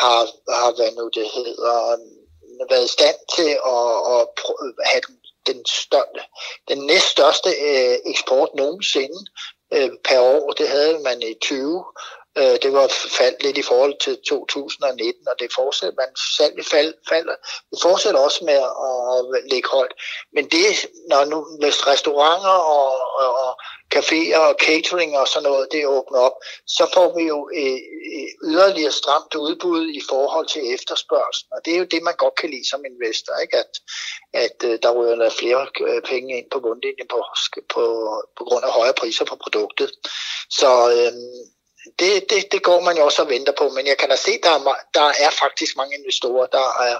har, 0.00 0.20
har 0.60 0.70
hvad 0.76 0.92
nu 0.98 1.04
det 1.18 1.28
hedder, 1.34 1.98
været 2.70 2.84
i 2.84 2.96
stand 2.98 3.18
til 3.36 3.50
at, 3.76 3.90
at 4.14 4.24
have 4.90 5.02
den, 5.46 5.66
største, 5.66 6.20
den 6.68 6.86
næststørste 6.86 7.50
øh, 7.50 7.96
eksport 8.12 8.50
nogensinde 8.54 9.20
øh, 9.72 9.90
per 10.08 10.20
år. 10.20 10.52
Det 10.52 10.68
havde 10.68 10.98
man 10.98 11.22
i 11.22 11.34
20. 11.42 11.84
Øh, 12.38 12.56
det 12.62 12.72
var 12.72 12.88
faldt 13.18 13.42
lidt 13.42 13.58
i 13.58 13.62
forhold 13.62 13.94
til 14.00 14.18
2019, 14.28 15.28
og 15.28 15.34
det 15.38 15.48
fortsætter, 15.54 15.96
man 16.02 16.12
selv 16.38 16.64
fald, 16.70 16.94
falder. 17.08 17.36
Det 17.70 17.78
fortsætter 17.82 18.20
også 18.20 18.44
med 18.44 18.60
at 19.14 19.50
ligge 19.52 19.68
højt. 19.72 19.94
Men 20.34 20.44
det, 20.54 20.66
når 21.10 21.24
nu 21.24 21.38
med 21.60 21.86
restauranter 21.86 22.56
og, 22.78 22.92
og, 23.20 23.30
og 23.44 23.52
caféer 23.96 24.40
og 24.50 24.56
catering 24.66 25.18
og 25.18 25.28
sådan 25.28 25.48
noget, 25.48 25.72
det 25.72 25.86
åbner 25.86 26.18
op, 26.18 26.36
så 26.66 26.84
får 26.94 27.08
vi 27.18 27.22
jo 27.32 27.38
øh, 27.60 27.80
øh 28.14 28.28
yderligere 28.50 28.92
stramt 28.92 29.34
udbud 29.34 29.82
i 30.00 30.02
forhold 30.10 30.46
til 30.46 30.74
efterspørgselen. 30.74 31.52
Og 31.56 31.60
det 31.64 31.74
er 31.74 31.78
jo 31.78 31.92
det, 31.92 32.02
man 32.02 32.16
godt 32.16 32.34
kan 32.40 32.50
lide 32.50 32.68
som 32.70 32.84
investor, 32.92 33.34
ikke? 33.44 33.56
at, 33.56 33.72
at 34.44 34.56
øh, 34.68 34.78
der 34.82 34.90
ryger 34.98 35.30
flere 35.30 35.66
øh, 35.88 36.02
penge 36.02 36.38
ind 36.38 36.48
på 36.50 36.60
bundlinjen 36.60 37.08
på, 37.14 37.18
på, 37.74 37.84
på 38.38 38.42
grund 38.48 38.64
af 38.64 38.72
højere 38.78 39.00
priser 39.00 39.24
på 39.24 39.36
produktet. 39.44 39.90
Så 40.58 40.70
øh, 40.96 41.12
det, 41.98 42.30
det, 42.30 42.52
det 42.52 42.62
går 42.62 42.80
man 42.80 42.96
jo 42.96 43.04
også 43.04 43.22
og 43.22 43.28
venter 43.28 43.52
på, 43.58 43.68
men 43.68 43.86
jeg 43.86 43.98
kan 43.98 44.08
da 44.08 44.16
se, 44.16 44.32
der 44.42 44.50
er, 44.58 44.60
der 44.94 45.08
er 45.24 45.30
faktisk 45.30 45.76
mange 45.76 45.96
investorer, 45.98 46.46
der 46.46 46.68
er 46.90 46.98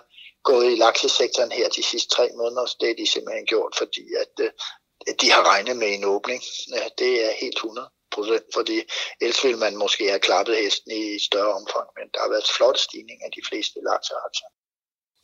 gået 0.50 0.72
i 0.72 0.76
laksesektoren 0.84 1.52
her 1.52 1.68
de 1.68 1.82
sidste 1.82 2.10
tre 2.16 2.26
måneder, 2.36 2.62
og 2.62 2.68
det 2.80 2.90
er 2.90 2.94
de 2.94 3.06
simpelthen 3.06 3.46
gjort, 3.46 3.74
fordi 3.78 4.04
at, 4.22 4.44
at 4.46 4.52
de 5.20 5.30
har 5.30 5.42
regnet 5.52 5.76
med 5.76 5.94
en 5.94 6.04
åbning. 6.04 6.42
Ja, 6.76 6.84
det 6.98 7.12
er 7.26 7.32
helt 7.40 7.56
100 7.56 7.90
procent, 8.14 8.46
fordi 8.54 8.76
ellers 9.20 9.44
ville 9.44 9.58
man 9.58 9.76
måske 9.76 10.04
have 10.08 10.26
klappet 10.28 10.56
hesten 10.56 10.90
i 10.92 11.18
større 11.28 11.54
omfang, 11.60 11.88
men 11.96 12.06
der 12.14 12.20
har 12.24 12.30
været 12.34 12.52
flot 12.56 12.78
stigning 12.78 13.18
af 13.26 13.30
de 13.36 13.42
fleste 13.48 13.78
lakseaktier. 13.88 14.50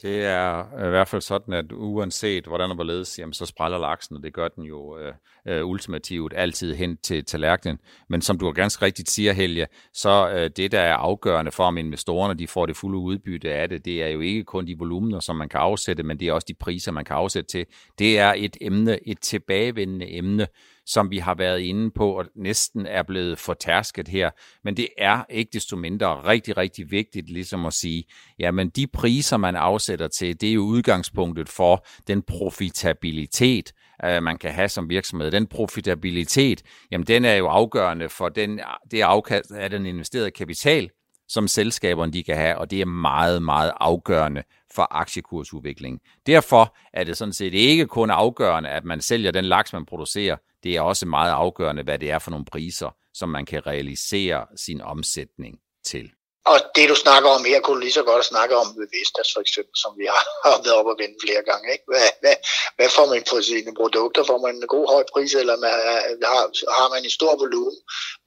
Det 0.03 0.25
er 0.25 0.75
øh, 0.79 0.87
i 0.87 0.91
hvert 0.91 1.09
fald 1.09 1.23
sådan, 1.23 1.55
at 1.55 1.73
uanset 1.73 2.47
hvordan 2.47 2.71
og 2.71 2.75
hvorledes, 2.75 3.19
jamen, 3.19 3.33
så 3.33 3.47
spræller 3.47 3.79
laksen, 3.79 4.17
og 4.17 4.23
det 4.23 4.35
gør 4.35 4.49
den 4.49 4.65
jo 4.65 4.99
øh, 4.99 5.15
øh, 5.49 5.67
ultimativt 5.67 6.33
altid 6.37 6.75
hen 6.75 6.97
til 6.97 7.25
tallerkenen. 7.25 7.79
Men 8.09 8.23
som 8.23 8.39
du 8.39 8.51
ganske 8.51 8.85
rigtigt 8.85 9.11
siger, 9.11 9.33
Helge, 9.33 9.67
så 9.93 10.31
øh, 10.31 10.51
det, 10.57 10.73
der 10.73 10.81
er 10.81 10.95
afgørende 10.95 11.51
for, 11.51 11.65
om 11.65 11.79
investorerne 11.79 12.35
de 12.35 12.47
får 12.49 12.67
det 12.67 12.77
fulde 12.77 12.99
udbytte 12.99 13.55
af 13.55 13.69
det, 13.69 13.85
det 13.85 14.03
er 14.03 14.09
jo 14.09 14.21
ikke 14.21 14.45
kun 14.45 14.67
de 14.67 14.79
volumener, 14.79 15.21
som 15.21 15.37
man 15.37 15.49
kan 15.49 15.61
afsætte, 15.61 16.03
men 16.03 16.21
det 16.21 16.29
er 16.29 16.33
også 16.33 16.47
de 16.49 16.55
priser, 16.55 16.93
man 16.93 17.05
kan 17.05 17.17
afsætte 17.17 17.51
til. 17.51 17.67
Det 17.99 18.19
er 18.19 18.35
et 18.37 18.57
emne, 18.61 19.09
et 19.09 19.21
tilbagevendende 19.21 20.17
emne, 20.17 20.47
som 20.93 21.11
vi 21.11 21.19
har 21.19 21.35
været 21.35 21.61
inde 21.61 21.91
på, 21.91 22.19
og 22.19 22.25
næsten 22.37 22.87
er 22.87 23.03
blevet 23.03 23.39
fortærsket 23.39 24.09
her. 24.09 24.31
Men 24.65 24.77
det 24.77 24.89
er 24.99 25.25
ikke 25.31 25.51
desto 25.53 25.77
mindre 25.77 26.25
rigtig, 26.25 26.57
rigtig 26.57 26.91
vigtigt 26.91 27.31
ligesom 27.31 27.67
at 27.67 27.73
sige, 27.73 28.05
jamen 28.39 28.69
de 28.69 28.87
priser, 28.87 29.37
man 29.37 29.57
afsætter 29.57 30.09
til, 30.09 30.41
det 30.41 30.49
er 30.49 30.55
jo 30.55 30.63
udgangspunktet 30.63 31.49
for 31.49 31.87
den 32.07 32.23
profitabilitet, 32.23 33.73
øh, 34.05 34.23
man 34.23 34.39
kan 34.39 34.51
have 34.51 34.69
som 34.69 34.89
virksomhed. 34.89 35.31
Den 35.31 35.47
profitabilitet, 35.47 36.63
jamen 36.91 37.07
den 37.07 37.25
er 37.25 37.35
jo 37.35 37.47
afgørende 37.47 38.09
for 38.09 38.29
den, 38.29 38.61
det 38.91 39.01
afkast 39.01 39.51
af 39.51 39.71
den 39.71 39.87
investerede 39.87 40.31
kapital, 40.31 40.91
som 41.31 41.49
selskaberne 41.49 42.13
de 42.13 42.23
kan 42.23 42.37
have, 42.37 42.59
og 42.59 42.71
det 42.71 42.81
er 42.81 42.85
meget, 42.85 43.43
meget 43.43 43.73
afgørende 43.81 44.43
for 44.75 44.89
aktiekursudviklingen. 44.91 46.01
Derfor 46.27 46.77
er 46.93 47.05
det 47.05 47.17
sådan 47.17 47.33
set 47.33 47.55
ikke 47.55 47.87
kun 47.87 48.11
afgørende, 48.11 48.69
at 48.69 48.85
man 48.85 49.01
sælger 49.01 49.31
den 49.31 49.45
laks, 49.45 49.73
man 49.73 49.87
producerer. 49.87 50.37
Det 50.63 50.77
er 50.77 50.81
også 50.81 51.07
meget 51.07 51.33
afgørende, 51.33 51.83
hvad 51.83 51.99
det 51.99 52.11
er 52.11 52.19
for 52.19 52.31
nogle 52.31 52.45
priser, 52.45 52.97
som 53.15 53.29
man 53.29 53.47
kan 53.47 53.67
realisere 53.67 54.47
sin 54.57 54.81
omsætning 54.81 55.59
til. 55.85 56.11
Og 56.45 56.59
det, 56.75 56.89
du 56.89 56.95
snakker 56.95 57.31
om 57.37 57.45
her, 57.45 57.61
kunne 57.61 57.77
du 57.77 57.81
lige 57.81 57.99
så 58.01 58.03
godt 58.03 58.25
snakke 58.25 58.55
om 58.63 58.67
ved 58.79 58.89
Vestas 58.95 59.31
for 59.35 59.41
eksempel, 59.41 59.77
som 59.83 59.93
vi 60.01 60.07
har, 60.15 60.25
har 60.45 60.63
været 60.65 60.79
op 60.81 60.91
og 60.93 60.97
vende 61.03 61.19
flere 61.25 61.43
gange. 61.51 61.67
Ikke? 61.75 61.85
Hvad, 61.93 62.09
hvad, 62.23 62.37
hvad 62.77 62.89
får 62.97 63.07
man 63.13 63.23
på 63.31 63.37
sine 63.51 63.73
produkter? 63.81 64.23
Får 64.31 64.41
man 64.45 64.55
en 64.55 64.73
god 64.77 64.87
høj 64.95 65.05
pris, 65.13 65.33
eller 65.41 65.57
man, 65.65 65.73
har, 66.35 66.45
har 66.79 66.89
man 66.95 67.03
en 67.05 67.17
stor 67.19 67.35
volumen 67.45 67.79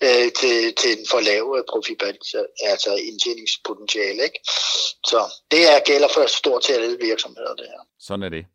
øh, 0.06 0.28
til, 0.40 0.58
til 0.80 0.92
en 0.98 1.06
for 1.12 1.20
lav 1.30 1.46
øh, 1.58 1.64
profit, 1.72 2.02
altså, 2.12 2.40
altså 2.72 2.92
indtjeningspotentiale? 3.10 4.20
Ikke? 4.28 4.40
Så 5.12 5.20
det 5.52 5.62
er 5.72 5.80
gælder 5.90 6.10
for 6.16 6.24
stort 6.40 6.62
til 6.64 6.74
alle 6.74 6.98
virksomheder, 7.10 7.54
det 7.60 7.68
her. 7.74 7.82
Sådan 8.08 8.24
er 8.28 8.34
det. 8.38 8.46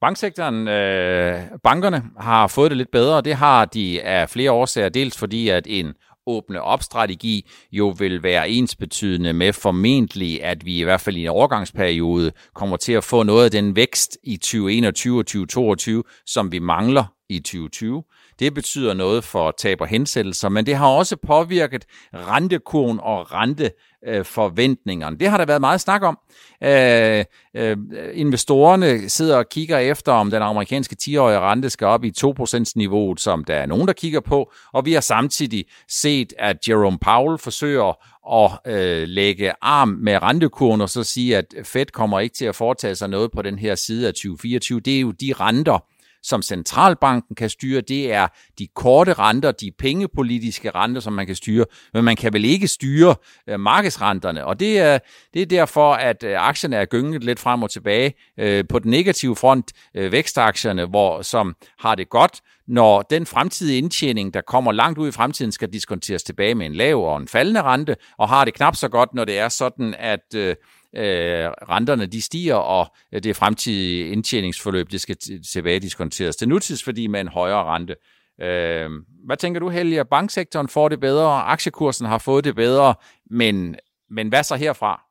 Banksektoren, 0.00 0.68
øh, 0.68 1.42
bankerne 1.62 2.02
har 2.20 2.46
fået 2.46 2.70
det 2.70 2.78
lidt 2.78 2.90
bedre, 2.90 3.20
det 3.20 3.34
har 3.34 3.64
de 3.64 4.02
af 4.02 4.30
flere 4.30 4.52
årsager. 4.52 4.88
Dels 4.88 5.18
fordi, 5.18 5.48
at 5.48 5.66
en 5.66 5.94
åbne 6.26 6.62
op 6.62 6.82
strategi 6.82 7.48
jo 7.72 7.94
vil 7.98 8.22
være 8.22 8.50
ensbetydende 8.50 9.32
med 9.32 9.52
formentlig, 9.52 10.44
at 10.44 10.66
vi 10.66 10.78
i 10.78 10.82
hvert 10.82 11.00
fald 11.00 11.16
i 11.16 11.22
en 11.22 11.28
overgangsperiode 11.28 12.32
kommer 12.54 12.76
til 12.76 12.92
at 12.92 13.04
få 13.04 13.22
noget 13.22 13.44
af 13.44 13.50
den 13.50 13.76
vækst 13.76 14.18
i 14.22 14.36
2021 14.36 15.18
og 15.18 15.26
2022, 15.26 16.02
som 16.26 16.52
vi 16.52 16.58
mangler 16.58 17.04
i 17.28 17.38
2020. 17.38 18.02
Det 18.38 18.54
betyder 18.54 18.94
noget 18.94 19.24
for 19.24 19.50
tab 19.50 19.80
og 19.80 19.86
hensættelser, 19.86 20.48
men 20.48 20.66
det 20.66 20.76
har 20.76 20.86
også 20.86 21.16
påvirket 21.16 21.84
rentekurven 22.14 23.00
og 23.02 23.32
renteforventningerne. 23.32 25.18
Det 25.18 25.30
har 25.30 25.38
der 25.38 25.46
været 25.46 25.60
meget 25.60 25.80
snak 25.80 26.02
om. 26.02 26.18
Øh, 26.62 27.24
øh, 27.56 27.76
investorerne 28.14 29.08
sidder 29.08 29.36
og 29.36 29.48
kigger 29.48 29.78
efter, 29.78 30.12
om 30.12 30.30
den 30.30 30.42
amerikanske 30.42 30.96
10-årige 31.02 31.40
rente 31.40 31.70
skal 31.70 31.86
op 31.86 32.04
i 32.04 32.12
2%-niveauet, 32.18 33.20
som 33.20 33.44
der 33.44 33.54
er 33.54 33.66
nogen, 33.66 33.86
der 33.86 33.92
kigger 33.92 34.20
på, 34.20 34.52
og 34.72 34.84
vi 34.84 34.92
har 34.92 35.00
samtidig 35.00 35.64
set, 35.88 36.32
at 36.38 36.68
Jerome 36.68 36.98
Powell 36.98 37.38
forsøger 37.38 37.98
at 38.32 38.58
øh, 38.66 39.08
lægge 39.08 39.52
arm 39.62 39.88
med 39.88 40.22
rentekurven 40.22 40.80
og 40.80 40.90
så 40.90 41.04
sige, 41.04 41.36
at 41.36 41.54
Fed 41.64 41.86
kommer 41.86 42.20
ikke 42.20 42.36
til 42.36 42.44
at 42.44 42.54
foretage 42.54 42.94
sig 42.94 43.08
noget 43.08 43.30
på 43.32 43.42
den 43.42 43.58
her 43.58 43.74
side 43.74 44.08
af 44.08 44.14
2024. 44.14 44.80
Det 44.80 44.96
er 44.96 45.00
jo 45.00 45.10
de 45.10 45.32
renter, 45.40 45.78
som 46.26 46.42
centralbanken 46.42 47.36
kan 47.36 47.50
styre, 47.50 47.80
det 47.80 48.12
er 48.12 48.26
de 48.58 48.66
korte 48.74 49.12
renter, 49.12 49.52
de 49.52 49.70
pengepolitiske 49.78 50.70
renter, 50.70 51.00
som 51.00 51.12
man 51.12 51.26
kan 51.26 51.36
styre, 51.36 51.64
men 51.94 52.04
man 52.04 52.16
kan 52.16 52.32
vel 52.32 52.44
ikke 52.44 52.68
styre 52.68 53.14
øh, 53.48 53.60
markedsrenterne, 53.60 54.44
og 54.44 54.60
det 54.60 54.78
er, 54.78 54.98
det 55.34 55.42
er 55.42 55.46
derfor, 55.46 55.94
at 55.94 56.22
øh, 56.22 56.48
aktierne 56.48 56.76
er 56.76 56.84
gynget 56.84 57.24
lidt 57.24 57.38
frem 57.38 57.62
og 57.62 57.70
tilbage. 57.70 58.14
Øh, 58.38 58.64
på 58.68 58.78
den 58.78 58.90
negative 58.90 59.36
front, 59.36 59.72
øh, 59.94 60.12
vækstaktierne, 60.12 60.84
hvor, 60.84 61.22
som 61.22 61.54
har 61.78 61.94
det 61.94 62.08
godt, 62.08 62.40
når 62.68 63.02
den 63.02 63.26
fremtidige 63.26 63.78
indtjening, 63.78 64.34
der 64.34 64.40
kommer 64.40 64.72
langt 64.72 64.98
ud 64.98 65.08
i 65.08 65.12
fremtiden, 65.12 65.52
skal 65.52 65.72
diskonteres 65.72 66.22
tilbage 66.22 66.54
med 66.54 66.66
en 66.66 66.74
lav 66.74 66.96
og 66.96 67.16
en 67.16 67.28
faldende 67.28 67.62
rente, 67.62 67.96
og 68.18 68.28
har 68.28 68.44
det 68.44 68.54
knap 68.54 68.76
så 68.76 68.88
godt, 68.88 69.14
når 69.14 69.24
det 69.24 69.38
er 69.38 69.48
sådan, 69.48 69.94
at 69.98 70.34
øh, 70.34 70.56
øh, 70.96 71.50
renterne 71.68 72.06
de 72.06 72.22
stiger, 72.22 72.54
og 72.54 72.86
det 73.12 73.36
fremtidige 73.36 74.08
indtjeningsforløb, 74.08 74.90
det 74.90 75.00
skal 75.00 75.16
tilbage 75.52 75.80
diskonteres 75.80 76.36
til 76.36 76.48
nutidsværdi 76.48 77.06
med 77.06 77.20
en 77.20 77.28
højere 77.28 77.64
rente. 77.64 77.94
Øh, 78.40 78.90
hvad 79.26 79.36
tænker 79.36 79.60
du, 79.60 79.68
Helge? 79.68 80.04
Banksektoren 80.04 80.68
får 80.68 80.88
det 80.88 81.00
bedre, 81.00 81.42
aktiekursen 81.42 82.06
har 82.06 82.18
fået 82.18 82.44
det 82.44 82.54
bedre, 82.54 82.94
men, 83.30 83.76
men 84.10 84.28
hvad 84.28 84.42
så 84.42 84.56
herfra? 84.56 85.05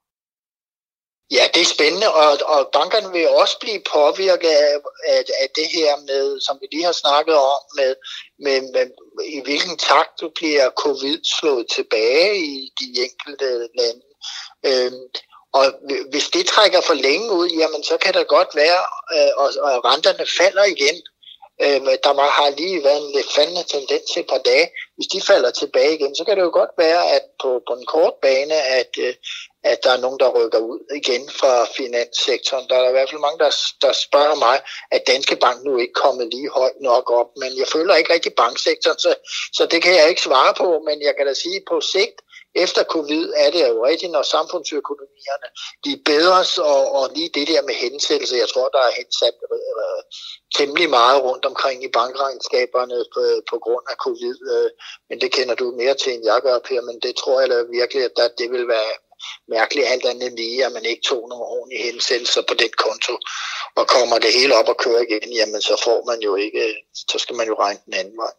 Ja, 1.32 1.48
det 1.54 1.62
er 1.62 1.66
spændende, 1.66 2.14
og, 2.14 2.40
og 2.46 2.70
bankerne 2.74 3.12
vil 3.12 3.30
også 3.30 3.58
blive 3.60 3.82
påvirket 3.94 4.50
af, 4.50 4.76
af, 5.08 5.24
af 5.42 5.50
det 5.56 5.68
her 5.68 5.98
med, 5.98 6.42
som 6.42 6.58
vi 6.62 6.68
lige 6.72 6.86
har 6.86 6.92
snakket 6.92 7.36
om, 7.36 7.62
med, 7.76 7.96
med, 8.40 8.62
med 8.74 8.86
i 9.26 9.40
hvilken 9.44 9.78
takt 9.78 10.24
bliver 10.36 10.70
covid 10.70 11.20
slået 11.40 11.66
tilbage 11.76 12.38
i 12.38 12.72
de 12.80 12.88
enkelte 13.06 13.70
lande. 13.80 14.06
Øhm, 14.66 15.04
og 15.54 15.66
hvis 16.12 16.28
det 16.30 16.48
trækker 16.48 16.82
for 16.82 16.94
længe 16.94 17.32
ud, 17.32 17.48
jamen 17.48 17.84
så 17.84 17.98
kan 17.98 18.14
det 18.14 18.28
godt 18.28 18.56
være, 18.56 18.82
øh, 19.16 19.32
og, 19.38 19.50
og 19.62 19.86
renterne 19.86 20.26
falder 20.40 20.64
igen. 20.64 21.02
Øh, 21.63 21.82
der 22.06 22.13
var, 22.13 22.30
har 22.30 22.50
lige 22.50 22.84
været 22.84 23.02
en 23.06 23.12
lidt 23.15 23.34
faldende 23.36 23.63
tendens 23.63 24.18
et 24.18 24.28
par 24.30 24.38
dage. 24.38 24.68
Hvis 24.96 25.08
de 25.08 25.22
falder 25.22 25.52
tilbage 25.52 25.96
igen, 25.96 26.15
så 26.15 26.24
kan 26.24 26.36
det 26.38 26.44
jo 26.44 26.54
godt 26.54 26.74
være, 26.78 27.12
at 27.15 27.24
på, 27.41 27.50
på 27.68 27.74
en 27.74 27.86
kort 27.86 28.13
bane, 28.22 28.58
at, 28.80 28.91
øh, 29.00 29.13
at 29.63 29.84
der 29.84 29.91
er 29.91 30.04
nogen, 30.06 30.20
der 30.20 30.36
rykker 30.38 30.60
ud 30.60 30.80
igen 31.00 31.30
fra 31.39 31.54
finanssektoren. 31.78 32.70
Der 32.70 32.76
er 32.76 32.89
i 32.89 32.91
hvert 32.91 33.10
fald 33.10 33.22
mange, 33.22 33.39
der, 33.39 33.52
der 33.82 33.91
spørger 34.06 34.36
mig, 34.36 34.58
at 34.91 35.08
Danske 35.08 35.36
Bank 35.36 35.63
nu 35.63 35.78
ikke 35.78 35.94
kommet 35.94 36.28
lige 36.34 36.50
højt 36.50 36.80
nok 36.82 37.12
op. 37.12 37.30
Men 37.41 37.52
jeg 37.58 37.68
føler 37.68 37.96
ikke 37.96 38.13
rigtig 38.13 38.34
banksektoren, 38.34 39.00
så, 39.00 39.15
så 39.54 39.65
det 39.65 39.80
kan 39.84 39.96
jeg 39.96 40.10
ikke 40.10 40.22
svare 40.22 40.54
på. 40.54 40.68
Men 40.88 41.02
jeg 41.02 41.13
kan 41.18 41.28
da 41.28 41.34
sige, 41.34 41.56
at 41.56 41.68
på 41.70 41.82
sigt, 41.82 42.18
efter 42.63 42.84
covid 42.84 43.34
er 43.44 43.50
det 43.52 43.62
jo 43.70 43.86
rigtigt, 43.86 44.12
når 44.12 44.22
samfundsøkonomierne 44.22 45.48
de 45.86 45.91
bedres, 46.06 46.56
bedre, 46.56 46.68
og, 46.76 46.84
og 47.00 47.04
lige 47.15 47.30
det 47.38 47.48
der 47.48 47.62
med 47.62 47.74
hensættelse, 47.74 48.36
jeg 48.44 48.50
tror, 48.50 48.68
der 48.76 48.82
er 48.89 48.98
hensat 49.02 49.36
øh, 49.54 50.02
temmelig 50.58 50.89
meget 50.89 51.24
rundt 51.24 51.46
omkring 51.46 51.84
i 51.84 51.96
bankregnskaberne 52.00 52.98
på, 53.13 53.22
på 53.52 53.58
grund 53.65 53.86
af 53.91 53.98
covid, 54.06 54.38
øh, 54.54 54.70
men 55.10 55.22
det 55.22 55.32
kender 55.32 55.56
du 55.56 55.65
mere 55.82 55.96
til, 56.02 56.13
end 56.13 56.26
jeg 56.26 56.39
gør, 56.41 56.60
Per, 56.60 56.82
men 56.82 57.00
det 57.06 57.13
tror 57.15 57.39
jeg 57.39 57.50
da 57.50 57.58
virkelig, 57.80 58.04
at 58.04 58.18
der, 58.18 58.28
det 58.39 58.52
vil 58.52 58.68
være 58.68 58.94
mærkeligt 59.48 59.88
alt 59.88 60.06
andet 60.06 60.34
lige, 60.34 60.65
at 60.65 60.72
man 60.72 60.86
ikke 60.86 61.08
tog 61.10 61.30
nogle 61.30 61.46
ordentlige 61.56 61.84
hensættelser 61.84 62.41
på 62.41 62.54
den 62.54 62.74
konto, 62.86 63.13
og 63.76 63.88
kommer 63.88 64.18
det 64.20 64.34
hele 64.34 64.56
op 64.60 64.70
og 64.74 64.78
kører 64.78 65.02
igen, 65.08 65.34
jamen 65.39 65.62
så 65.62 65.82
får 65.84 66.00
man 66.10 66.20
jo 66.22 66.36
ikke, 66.36 66.76
så 67.12 67.18
skal 67.20 67.36
man 67.36 67.48
jo 67.48 67.56
regne 67.60 67.80
den 67.86 67.94
anden 67.94 68.18
vej. 68.18 68.34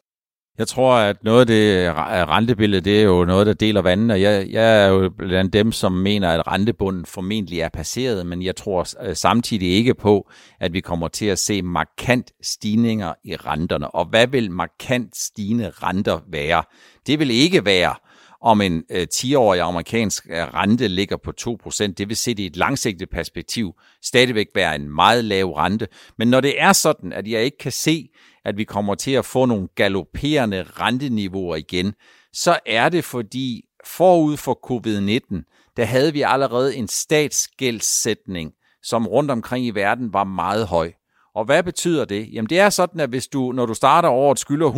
Jeg 0.59 0.69
tror, 0.69 0.95
at 0.95 1.25
noget 1.25 1.41
af 1.41 1.47
det 1.47 1.77
øh, 1.77 1.89
øh, 1.89 1.95
rentebillede, 2.29 2.81
det 2.81 2.99
er 2.99 3.03
jo 3.03 3.25
noget, 3.25 3.47
der 3.47 3.53
deler 3.53 3.83
vandene, 3.83 4.15
og 4.15 4.21
jeg, 4.21 4.47
jeg 4.51 4.85
er 4.85 4.89
jo 4.89 5.11
blandt 5.19 5.53
dem, 5.53 5.73
som 5.73 5.93
mener, 5.93 6.29
at 6.29 6.47
rentebunden 6.47 7.07
formentlig 7.07 7.61
er 7.61 7.69
passeret, 7.69 8.27
men 8.27 8.43
jeg 8.43 8.57
tror 8.57 8.87
øh, 9.03 9.17
samtidig 9.17 9.69
ikke 9.69 9.95
på, 9.95 10.31
at 10.61 10.73
vi 10.73 10.81
kommer 10.81 11.09
til 11.09 11.27
at 11.27 11.39
se 11.39 11.63
markant 11.63 12.33
stigninger 12.43 13.15
i 13.25 13.37
renterne. 13.37 13.95
Og 13.95 14.05
hvad 14.05 14.27
vil 14.27 14.51
markant 14.51 15.17
stigende 15.17 15.73
renter 15.83 16.21
være? 16.31 16.63
Det 17.07 17.19
vil 17.19 17.31
ikke 17.31 17.65
være, 17.65 17.95
om 18.41 18.61
en 18.61 18.85
øh, 18.91 19.07
10-årig 19.15 19.61
amerikansk 19.61 20.27
øh, 20.31 20.37
rente 20.37 20.89
ligger 20.89 21.17
på 21.17 21.33
2%. 21.41 21.87
Det 21.87 22.09
vil 22.09 22.17
se 22.17 22.35
i 22.39 22.47
et 22.47 22.57
langsigtet 22.57 23.11
perspektiv 23.11 23.75
stadigvæk 24.03 24.47
være 24.55 24.75
en 24.75 24.95
meget 24.95 25.25
lav 25.25 25.53
rente. 25.53 25.89
Men 26.19 26.29
når 26.29 26.41
det 26.41 26.61
er 26.61 26.73
sådan, 26.73 27.13
at 27.13 27.29
jeg 27.29 27.45
ikke 27.45 27.59
kan 27.59 27.73
se, 27.73 28.09
at 28.45 28.57
vi 28.57 28.65
kommer 28.65 28.95
til 28.95 29.11
at 29.11 29.25
få 29.25 29.47
nogle 29.47 29.69
galopperende 29.75 30.63
renteniveauer 30.63 31.57
igen, 31.57 31.95
så 32.33 32.59
er 32.67 32.89
det 32.89 33.05
fordi 33.05 33.63
forud 33.85 34.37
for 34.37 34.59
covid-19, 34.67 35.73
der 35.77 35.85
havde 35.85 36.13
vi 36.13 36.23
allerede 36.23 36.77
en 36.77 36.89
statsgældsætning, 36.89 38.53
som 38.83 39.07
rundt 39.07 39.31
omkring 39.31 39.67
i 39.67 39.71
verden 39.71 40.13
var 40.13 40.25
meget 40.25 40.67
høj. 40.67 40.93
Og 41.37 41.45
hvad 41.45 41.63
betyder 41.63 42.05
det? 42.05 42.29
Jamen 42.33 42.49
det 42.49 42.59
er 42.59 42.71
sådan, 42.71 43.01
at 43.01 43.09
hvis 43.09 43.29
du, 43.29 43.53
når 43.53 43.67
du 43.67 43.75
starter 43.75 44.09
året, 44.09 44.39
skylder 44.39 44.71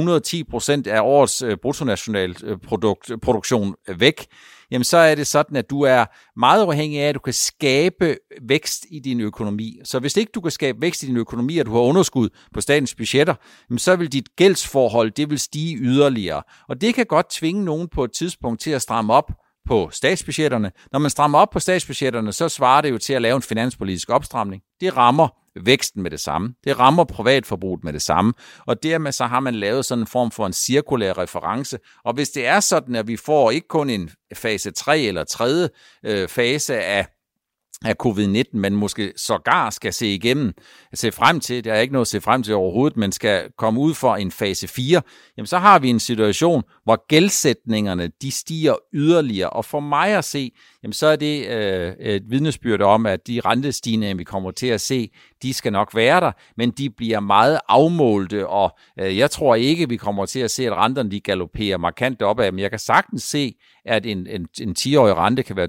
110% 0.86 0.90
af 0.90 1.00
årets 1.00 1.42
øh, 1.42 1.56
bruttonationalproduktion 1.62 3.74
øh, 3.88 4.00
væk, 4.00 4.26
jamen 4.70 4.84
så 4.84 4.96
er 4.96 5.14
det 5.14 5.26
sådan, 5.26 5.56
at 5.56 5.70
du 5.70 5.82
er 5.82 6.04
meget 6.36 6.62
afhængig 6.62 7.00
af, 7.00 7.08
at 7.08 7.14
du 7.14 7.20
kan 7.20 7.32
skabe 7.32 8.16
vækst 8.48 8.86
i 8.90 8.98
din 8.98 9.20
økonomi. 9.20 9.78
Så 9.84 9.98
hvis 9.98 10.16
ikke 10.16 10.32
du 10.34 10.40
kan 10.40 10.50
skabe 10.50 10.80
vækst 10.80 11.02
i 11.02 11.06
din 11.06 11.16
økonomi, 11.16 11.58
og 11.58 11.66
du 11.66 11.72
har 11.72 11.80
underskud 11.80 12.28
på 12.54 12.60
statens 12.60 12.94
budgetter, 12.94 13.34
jamen 13.70 13.78
så 13.78 13.96
vil 13.96 14.12
dit 14.12 14.36
gældsforhold, 14.36 15.10
det 15.10 15.30
vil 15.30 15.38
stige 15.38 15.76
yderligere. 15.76 16.42
Og 16.68 16.80
det 16.80 16.94
kan 16.94 17.06
godt 17.06 17.30
tvinge 17.30 17.64
nogen 17.64 17.88
på 17.88 18.04
et 18.04 18.12
tidspunkt 18.12 18.60
til 18.60 18.70
at 18.70 18.82
stramme 18.82 19.12
op 19.12 19.32
på 19.68 19.88
statsbudgetterne. 19.92 20.70
Når 20.92 20.98
man 20.98 21.10
strammer 21.10 21.38
op 21.38 21.50
på 21.50 21.60
statsbudgetterne, 21.60 22.32
så 22.32 22.48
svarer 22.48 22.80
det 22.80 22.90
jo 22.90 22.98
til 22.98 23.12
at 23.12 23.22
lave 23.22 23.36
en 23.36 23.42
finanspolitisk 23.42 24.10
opstramning. 24.10 24.62
Det 24.80 24.96
rammer 24.96 25.28
væksten 25.56 26.02
med 26.02 26.10
det 26.10 26.20
samme. 26.20 26.54
Det 26.64 26.78
rammer 26.78 27.04
privatforbruget 27.04 27.84
med 27.84 27.92
det 27.92 28.02
samme. 28.02 28.32
Og 28.66 28.82
dermed 28.82 29.12
så 29.12 29.24
har 29.24 29.40
man 29.40 29.54
lavet 29.54 29.84
sådan 29.84 30.02
en 30.02 30.06
form 30.06 30.30
for 30.30 30.46
en 30.46 30.52
cirkulær 30.52 31.18
reference. 31.18 31.78
Og 32.04 32.14
hvis 32.14 32.28
det 32.28 32.46
er 32.46 32.60
sådan, 32.60 32.94
at 32.94 33.08
vi 33.08 33.16
får 33.16 33.50
ikke 33.50 33.68
kun 33.68 33.90
en 33.90 34.10
fase 34.34 34.70
3 34.70 35.00
eller 35.00 35.24
tredje 35.24 35.68
øh, 36.04 36.28
fase 36.28 36.78
af 36.80 37.06
af 37.84 37.94
covid-19, 38.06 38.42
man 38.52 38.72
måske 38.72 39.12
sågar 39.16 39.70
skal 39.70 39.92
se 39.92 40.06
igennem, 40.06 40.52
se 40.94 41.12
frem 41.12 41.40
til, 41.40 41.64
der 41.64 41.72
er 41.72 41.80
ikke 41.80 41.92
noget 41.92 42.04
at 42.04 42.08
se 42.08 42.20
frem 42.20 42.42
til 42.42 42.54
overhovedet, 42.54 42.96
men 42.96 43.12
skal 43.12 43.48
komme 43.58 43.80
ud 43.80 43.94
for 43.94 44.16
en 44.16 44.30
fase 44.30 44.68
4, 44.68 45.02
jamen 45.36 45.46
så 45.46 45.58
har 45.58 45.78
vi 45.78 45.88
en 45.90 46.00
situation, 46.00 46.62
hvor 46.84 47.06
gældsætningerne, 47.08 48.10
de 48.22 48.30
stiger 48.30 48.74
yderligere, 48.94 49.50
og 49.50 49.64
for 49.64 49.80
mig 49.80 50.08
at 50.08 50.24
se, 50.24 50.52
jamen 50.82 50.92
så 50.92 51.06
er 51.06 51.16
det 51.16 51.46
øh, 51.48 51.92
et 52.00 52.22
vidnesbyrd 52.30 52.80
om, 52.80 53.06
at 53.06 53.26
de 53.26 53.40
rentestigninger, 53.40 54.16
vi 54.16 54.24
kommer 54.24 54.50
til 54.50 54.66
at 54.66 54.80
se, 54.80 55.10
de 55.42 55.54
skal 55.54 55.72
nok 55.72 55.94
være 55.94 56.20
der, 56.20 56.32
men 56.56 56.70
de 56.70 56.90
bliver 56.90 57.20
meget 57.20 57.60
afmålte, 57.68 58.46
og 58.46 58.78
øh, 59.00 59.18
jeg 59.18 59.30
tror 59.30 59.54
ikke, 59.54 59.88
vi 59.88 59.96
kommer 59.96 60.26
til 60.26 60.40
at 60.40 60.50
se, 60.50 60.66
at 60.66 60.72
renterne 60.72 61.10
de 61.10 61.20
galopperer 61.20 61.76
markant 61.76 62.22
opad, 62.22 62.52
men 62.52 62.58
jeg 62.58 62.70
kan 62.70 62.78
sagtens 62.78 63.22
se, 63.22 63.54
at 63.84 64.06
en, 64.06 64.26
en, 64.26 64.46
en 64.60 64.76
10-årig 64.78 65.16
rente 65.16 65.42
kan 65.42 65.56
være 65.56 65.68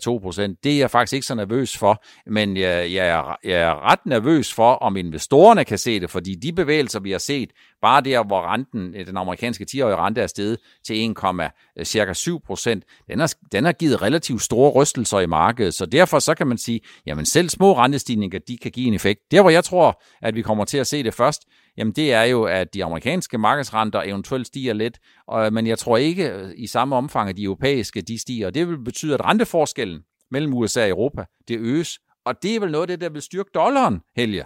2%. 0.51 0.59
Det 0.63 0.73
er 0.73 0.77
jeg 0.77 0.91
faktisk 0.91 1.13
ikke 1.13 1.27
så 1.27 1.35
nervøs 1.35 1.77
for, 1.77 1.88
men 2.28 2.58
jeg, 2.58 2.93
jeg, 2.93 3.08
er, 3.08 3.38
jeg 3.43 3.62
er 3.62 3.91
ret 3.91 4.06
nervøs 4.06 4.54
for, 4.54 4.73
om 4.73 4.97
investorerne 4.97 5.65
kan 5.65 5.78
se 5.78 5.99
det, 5.99 6.10
fordi 6.10 6.36
de 6.36 6.54
bevægelser, 6.54 6.99
vi 6.99 7.12
har 7.12 7.19
set, 7.19 7.49
bare 7.82 8.02
der, 8.02 8.23
hvor 8.23 8.54
renten, 8.54 8.93
den 8.93 9.17
amerikanske 9.17 9.65
10-årige 9.71 9.95
rente 9.95 10.21
er 10.21 10.28
steget 10.28 10.58
til 10.86 11.12
1, 11.12 11.52
øh, 11.78 11.86
cirka 11.86 12.13
7 12.13 12.39
procent, 12.45 12.84
den 13.10 13.19
har, 13.19 13.34
den 13.52 13.65
har 13.65 13.71
givet 13.71 14.02
relativt 14.02 14.41
store 14.41 14.71
rystelser 14.71 15.19
i 15.19 15.25
markedet, 15.25 15.73
så 15.73 15.86
derfor 15.86 16.19
så 16.19 16.36
kan 16.36 16.47
man 16.47 16.58
sige, 16.58 16.82
jamen 17.06 17.25
selv 17.25 17.49
små 17.49 17.78
rentestigninger, 17.78 18.39
de 18.47 18.58
kan 18.58 18.71
give 18.71 18.88
en 18.88 18.93
effekt. 18.93 19.19
Der, 19.32 19.41
hvor 19.41 19.49
jeg 19.49 19.63
tror, 19.63 20.02
at 20.21 20.36
vi 20.36 20.41
kommer 20.41 20.65
til 20.65 20.78
at 20.78 20.88
se 20.88 21.04
det 21.04 21.13
først, 21.13 21.45
jamen 21.78 21.93
det 21.93 22.13
er 22.13 22.23
jo, 22.23 22.43
at 22.43 22.73
de 22.73 22.84
amerikanske 22.84 23.38
markedsrenter 23.38 24.02
eventuelt 24.02 24.47
stiger 24.47 24.73
lidt, 24.73 24.99
og, 25.28 25.54
men 25.54 25.67
jeg 25.67 25.80
tror 25.80 25.97
ikke 25.97 26.30
øh, 26.30 26.52
i 26.58 26.67
samme 26.67 26.95
omfang, 26.95 27.30
at 27.30 27.38
de 27.38 27.43
europæiske 27.43 28.02
de 28.02 28.19
stiger. 28.19 28.49
Det 28.49 28.67
vil 28.67 28.84
betyde, 28.84 29.13
at 29.13 29.25
renteforskellen 29.25 29.99
mellem 30.31 30.53
USA 30.53 30.83
og 30.83 30.89
Europa, 30.89 31.25
det 31.47 31.59
øges, 31.59 31.99
og 32.25 32.43
det 32.43 32.55
er 32.55 32.59
vel 32.59 32.71
noget 32.71 32.83
af 32.83 32.87
det, 32.87 33.01
der 33.01 33.09
vil 33.09 33.21
styrke 33.21 33.49
dollaren, 33.53 34.01
Helge. 34.15 34.45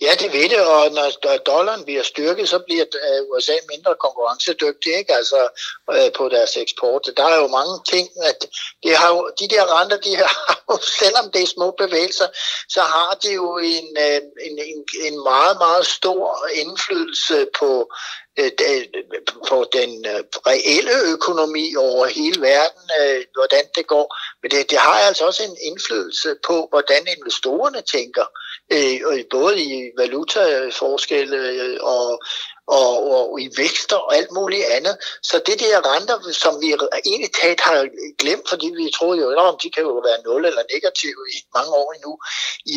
Ja, 0.00 0.12
det 0.20 0.32
ved 0.32 0.48
det, 0.48 0.60
og 0.60 0.90
når 0.90 1.36
dollaren 1.46 1.84
bliver 1.84 2.02
styrket, 2.02 2.48
så 2.48 2.58
bliver 2.58 2.84
øh, 3.06 3.20
USA 3.30 3.52
mindre 3.72 3.94
konkurrencedygtig, 4.04 4.92
ikke? 4.98 5.14
Altså 5.14 5.40
øh, 5.92 6.12
på 6.18 6.28
deres 6.28 6.56
eksport. 6.56 7.10
Der 7.16 7.24
er 7.24 7.36
jo 7.42 7.48
mange 7.48 7.76
ting, 7.92 8.08
at 8.30 8.46
det 8.82 8.96
har 8.96 9.08
jo, 9.14 9.30
de 9.40 9.48
der 9.48 9.80
renter, 9.80 9.96
de 9.96 10.16
har 10.16 10.32
jo, 10.70 10.78
selvom 11.00 11.30
det 11.32 11.42
er 11.42 11.46
små 11.46 11.74
bevægelser, 11.78 12.28
så 12.68 12.80
har 12.80 13.18
de 13.22 13.30
jo 13.34 13.58
en, 13.58 13.88
øh, 14.06 14.20
en, 14.46 14.54
en, 14.72 14.80
en 15.06 15.16
meget, 15.30 15.56
meget 15.58 15.86
stor 15.86 16.48
indflydelse 16.62 17.46
på 17.60 17.92
Øh, 18.40 18.50
på 19.48 19.58
den 19.72 19.90
øh, 20.12 20.22
reelle 20.50 20.94
økonomi 21.14 21.66
over 21.76 22.06
hele 22.06 22.40
verden, 22.40 22.84
øh, 23.00 23.20
hvordan 23.36 23.64
det 23.76 23.86
går. 23.86 24.06
Men 24.42 24.50
det, 24.50 24.70
det 24.70 24.78
har 24.78 24.92
altså 24.92 25.26
også 25.26 25.42
en 25.42 25.56
indflydelse 25.62 26.36
på, 26.46 26.66
hvordan 26.70 27.06
investorerne 27.16 27.80
tænker, 27.80 28.24
øh, 28.72 29.24
både 29.30 29.62
i 29.62 29.90
valutaforskelle 29.98 31.36
øh, 31.36 31.78
og, 31.80 32.20
og, 32.66 32.92
og 33.10 33.40
i 33.40 33.48
vækster 33.56 33.96
og 33.96 34.16
alt 34.16 34.30
muligt 34.30 34.64
andet. 34.64 34.96
Så 35.22 35.42
det 35.46 35.60
der 35.60 35.94
renter, 35.94 36.32
som 36.32 36.60
vi 36.60 36.74
egentlig 37.06 37.32
talt 37.42 37.60
har 37.60 37.88
glemt, 38.18 38.48
fordi 38.48 38.66
vi 38.76 38.90
troede 38.98 39.20
jo, 39.20 39.28
at 39.30 39.62
de 39.62 39.70
kan 39.70 39.82
jo 39.82 40.02
være 40.08 40.22
nul 40.26 40.44
eller 40.44 40.62
negative 40.74 41.22
i 41.36 41.38
mange 41.54 41.72
år 41.72 41.92
endnu, 41.92 42.18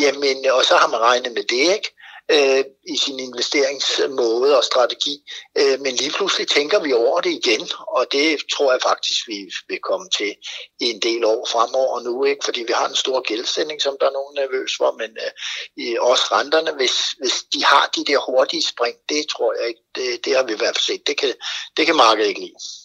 jamen, 0.00 0.50
og 0.50 0.64
så 0.64 0.74
har 0.76 0.88
man 0.88 1.00
regnet 1.00 1.32
med 1.32 1.42
det, 1.42 1.64
ikke? 1.76 1.90
Øh, 2.30 2.64
i 2.94 2.96
sin 2.96 3.20
investeringsmåde 3.20 4.56
og 4.58 4.64
strategi. 4.64 5.14
Øh, 5.58 5.80
men 5.80 5.94
lige 5.94 6.10
pludselig 6.10 6.48
tænker 6.48 6.78
vi 6.80 6.92
over 6.92 7.20
det 7.20 7.30
igen, 7.30 7.68
og 7.96 8.06
det 8.12 8.38
tror 8.54 8.72
jeg 8.72 8.80
faktisk, 8.82 9.28
vi 9.28 9.50
vil 9.68 9.78
komme 9.78 10.08
til 10.18 10.34
i 10.80 10.90
en 10.90 11.00
del 11.00 11.24
år 11.24 11.46
fremover 11.52 12.00
nu, 12.00 12.24
ikke? 12.24 12.44
fordi 12.44 12.60
vi 12.60 12.72
har 12.72 12.88
en 12.88 13.02
stor 13.04 13.20
gældsætning, 13.20 13.82
som 13.82 13.96
der 14.00 14.06
er 14.06 14.18
nogen 14.18 14.34
nervøs 14.34 14.72
for, 14.76 14.90
men 14.92 15.10
øh, 15.24 15.32
i 15.76 15.96
også 16.00 16.24
renterne, 16.32 16.72
hvis, 16.72 16.96
hvis 17.20 17.36
de 17.54 17.64
har 17.64 17.90
de 17.96 18.04
der 18.04 18.18
hurtige 18.30 18.62
spring, 18.62 18.96
det 19.08 19.26
tror 19.28 19.54
jeg 19.58 19.68
ikke, 19.68 19.82
det, 19.94 20.24
det 20.24 20.36
har 20.36 20.42
vi 20.42 20.52
i 20.52 20.56
hvert 20.56 20.76
fald 20.76 20.88
set. 20.90 21.06
Det 21.06 21.16
kan, 21.16 21.34
det 21.76 21.86
kan 21.86 21.96
markedet 21.96 22.28
ikke 22.28 22.40
lide. 22.40 22.81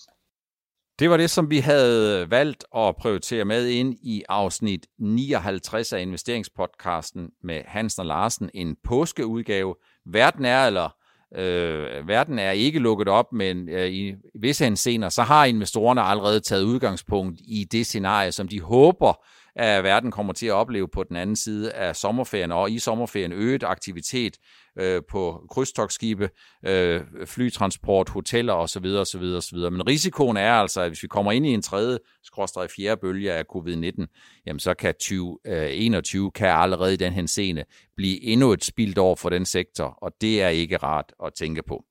Det 0.99 1.09
var 1.09 1.17
det, 1.17 1.29
som 1.29 1.49
vi 1.49 1.57
havde 1.57 2.31
valgt 2.31 2.63
at 2.75 2.95
prioritere 2.95 3.45
med 3.45 3.67
ind 3.67 3.95
i 4.03 4.23
afsnit 4.29 4.87
59 4.99 5.93
af 5.93 6.01
investeringspodcasten 6.01 7.29
med 7.43 7.61
Hansen 7.65 7.99
og 7.99 8.05
Larsen. 8.05 8.49
En 8.53 8.75
påskeudgave. 8.83 9.75
Verden 10.05 10.45
er, 10.45 10.67
eller 10.67 10.89
øh, 11.35 12.07
verden 12.07 12.39
er 12.39 12.51
ikke 12.51 12.79
lukket 12.79 13.07
op, 13.07 13.25
men 13.33 13.69
øh, 13.69 13.89
i 13.89 14.15
visse 14.41 14.63
hensener, 14.63 15.09
så 15.09 15.21
har 15.23 15.45
investorerne 15.45 16.01
allerede 16.01 16.39
taget 16.39 16.63
udgangspunkt 16.63 17.39
i 17.39 17.67
det 17.71 17.85
scenarie, 17.85 18.31
som 18.31 18.47
de 18.47 18.61
håber, 18.61 19.25
at 19.57 19.83
verden 19.83 20.11
kommer 20.11 20.33
til 20.33 20.45
at 20.45 20.53
opleve 20.53 20.87
på 20.87 21.03
den 21.03 21.15
anden 21.15 21.35
side 21.35 21.71
af 21.71 21.95
sommerferien, 21.95 22.51
og 22.51 22.71
i 22.71 22.79
sommerferien 22.79 23.31
øget 23.31 23.63
aktivitet 23.63 24.37
øh, 24.79 25.01
på 25.09 25.43
krydstogsskibe, 25.51 26.29
øh, 26.65 27.01
flytransport, 27.25 28.09
hoteller 28.09 28.53
osv. 28.53 28.85
osv. 28.85 29.21
osv. 29.21 29.57
Men 29.57 29.87
risikoen 29.87 30.37
er 30.37 30.53
altså, 30.53 30.81
at 30.81 30.89
hvis 30.89 31.03
vi 31.03 31.07
kommer 31.07 31.31
ind 31.31 31.45
i 31.45 31.53
en 31.53 31.61
tredje, 31.61 31.97
skråstrej 32.23 32.67
fjerde 32.75 33.01
bølge 33.01 33.33
af 33.33 33.43
covid-19, 33.55 34.05
jamen 34.45 34.59
så 34.59 34.73
kan 34.73 34.93
2021 34.93 36.25
øh, 36.25 36.31
kan 36.35 36.47
allerede 36.47 36.93
i 36.93 36.97
den 36.97 37.13
henseende 37.13 37.63
blive 37.95 38.23
endnu 38.23 38.51
et 38.51 38.63
spildt 38.63 38.97
år 38.97 39.15
for 39.15 39.29
den 39.29 39.45
sektor, 39.45 39.97
og 40.01 40.11
det 40.21 40.41
er 40.41 40.49
ikke 40.49 40.77
rart 40.77 41.13
at 41.25 41.33
tænke 41.33 41.63
på. 41.67 41.83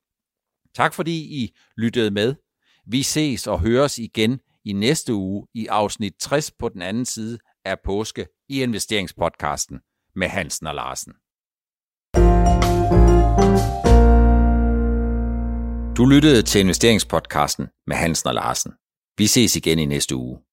Tak 0.75 0.93
fordi 0.93 1.43
I 1.43 1.55
lyttede 1.77 2.11
med. 2.11 2.35
Vi 2.85 3.03
ses 3.03 3.47
og 3.47 3.59
høres 3.59 3.97
igen 3.97 4.39
i 4.65 4.73
næste 4.73 5.13
uge 5.13 5.47
i 5.53 5.67
afsnit 5.67 6.13
60 6.19 6.51
på 6.51 6.69
den 6.69 6.81
anden 6.81 7.05
side 7.05 7.37
af 7.67 7.77
påske 7.85 8.27
i 8.49 8.63
investeringspodcasten 8.63 9.79
med 10.15 10.27
Hansen 10.27 10.67
og 10.67 10.75
Larsen. 10.75 11.13
Du 15.97 16.05
lyttede 16.05 16.41
til 16.41 16.61
investeringspodcasten 16.61 17.67
med 17.87 17.95
Hansen 17.95 18.27
og 18.27 18.33
Larsen. 18.33 18.71
Vi 19.17 19.27
ses 19.27 19.55
igen 19.55 19.79
i 19.79 19.85
næste 19.85 20.15
uge. 20.15 20.46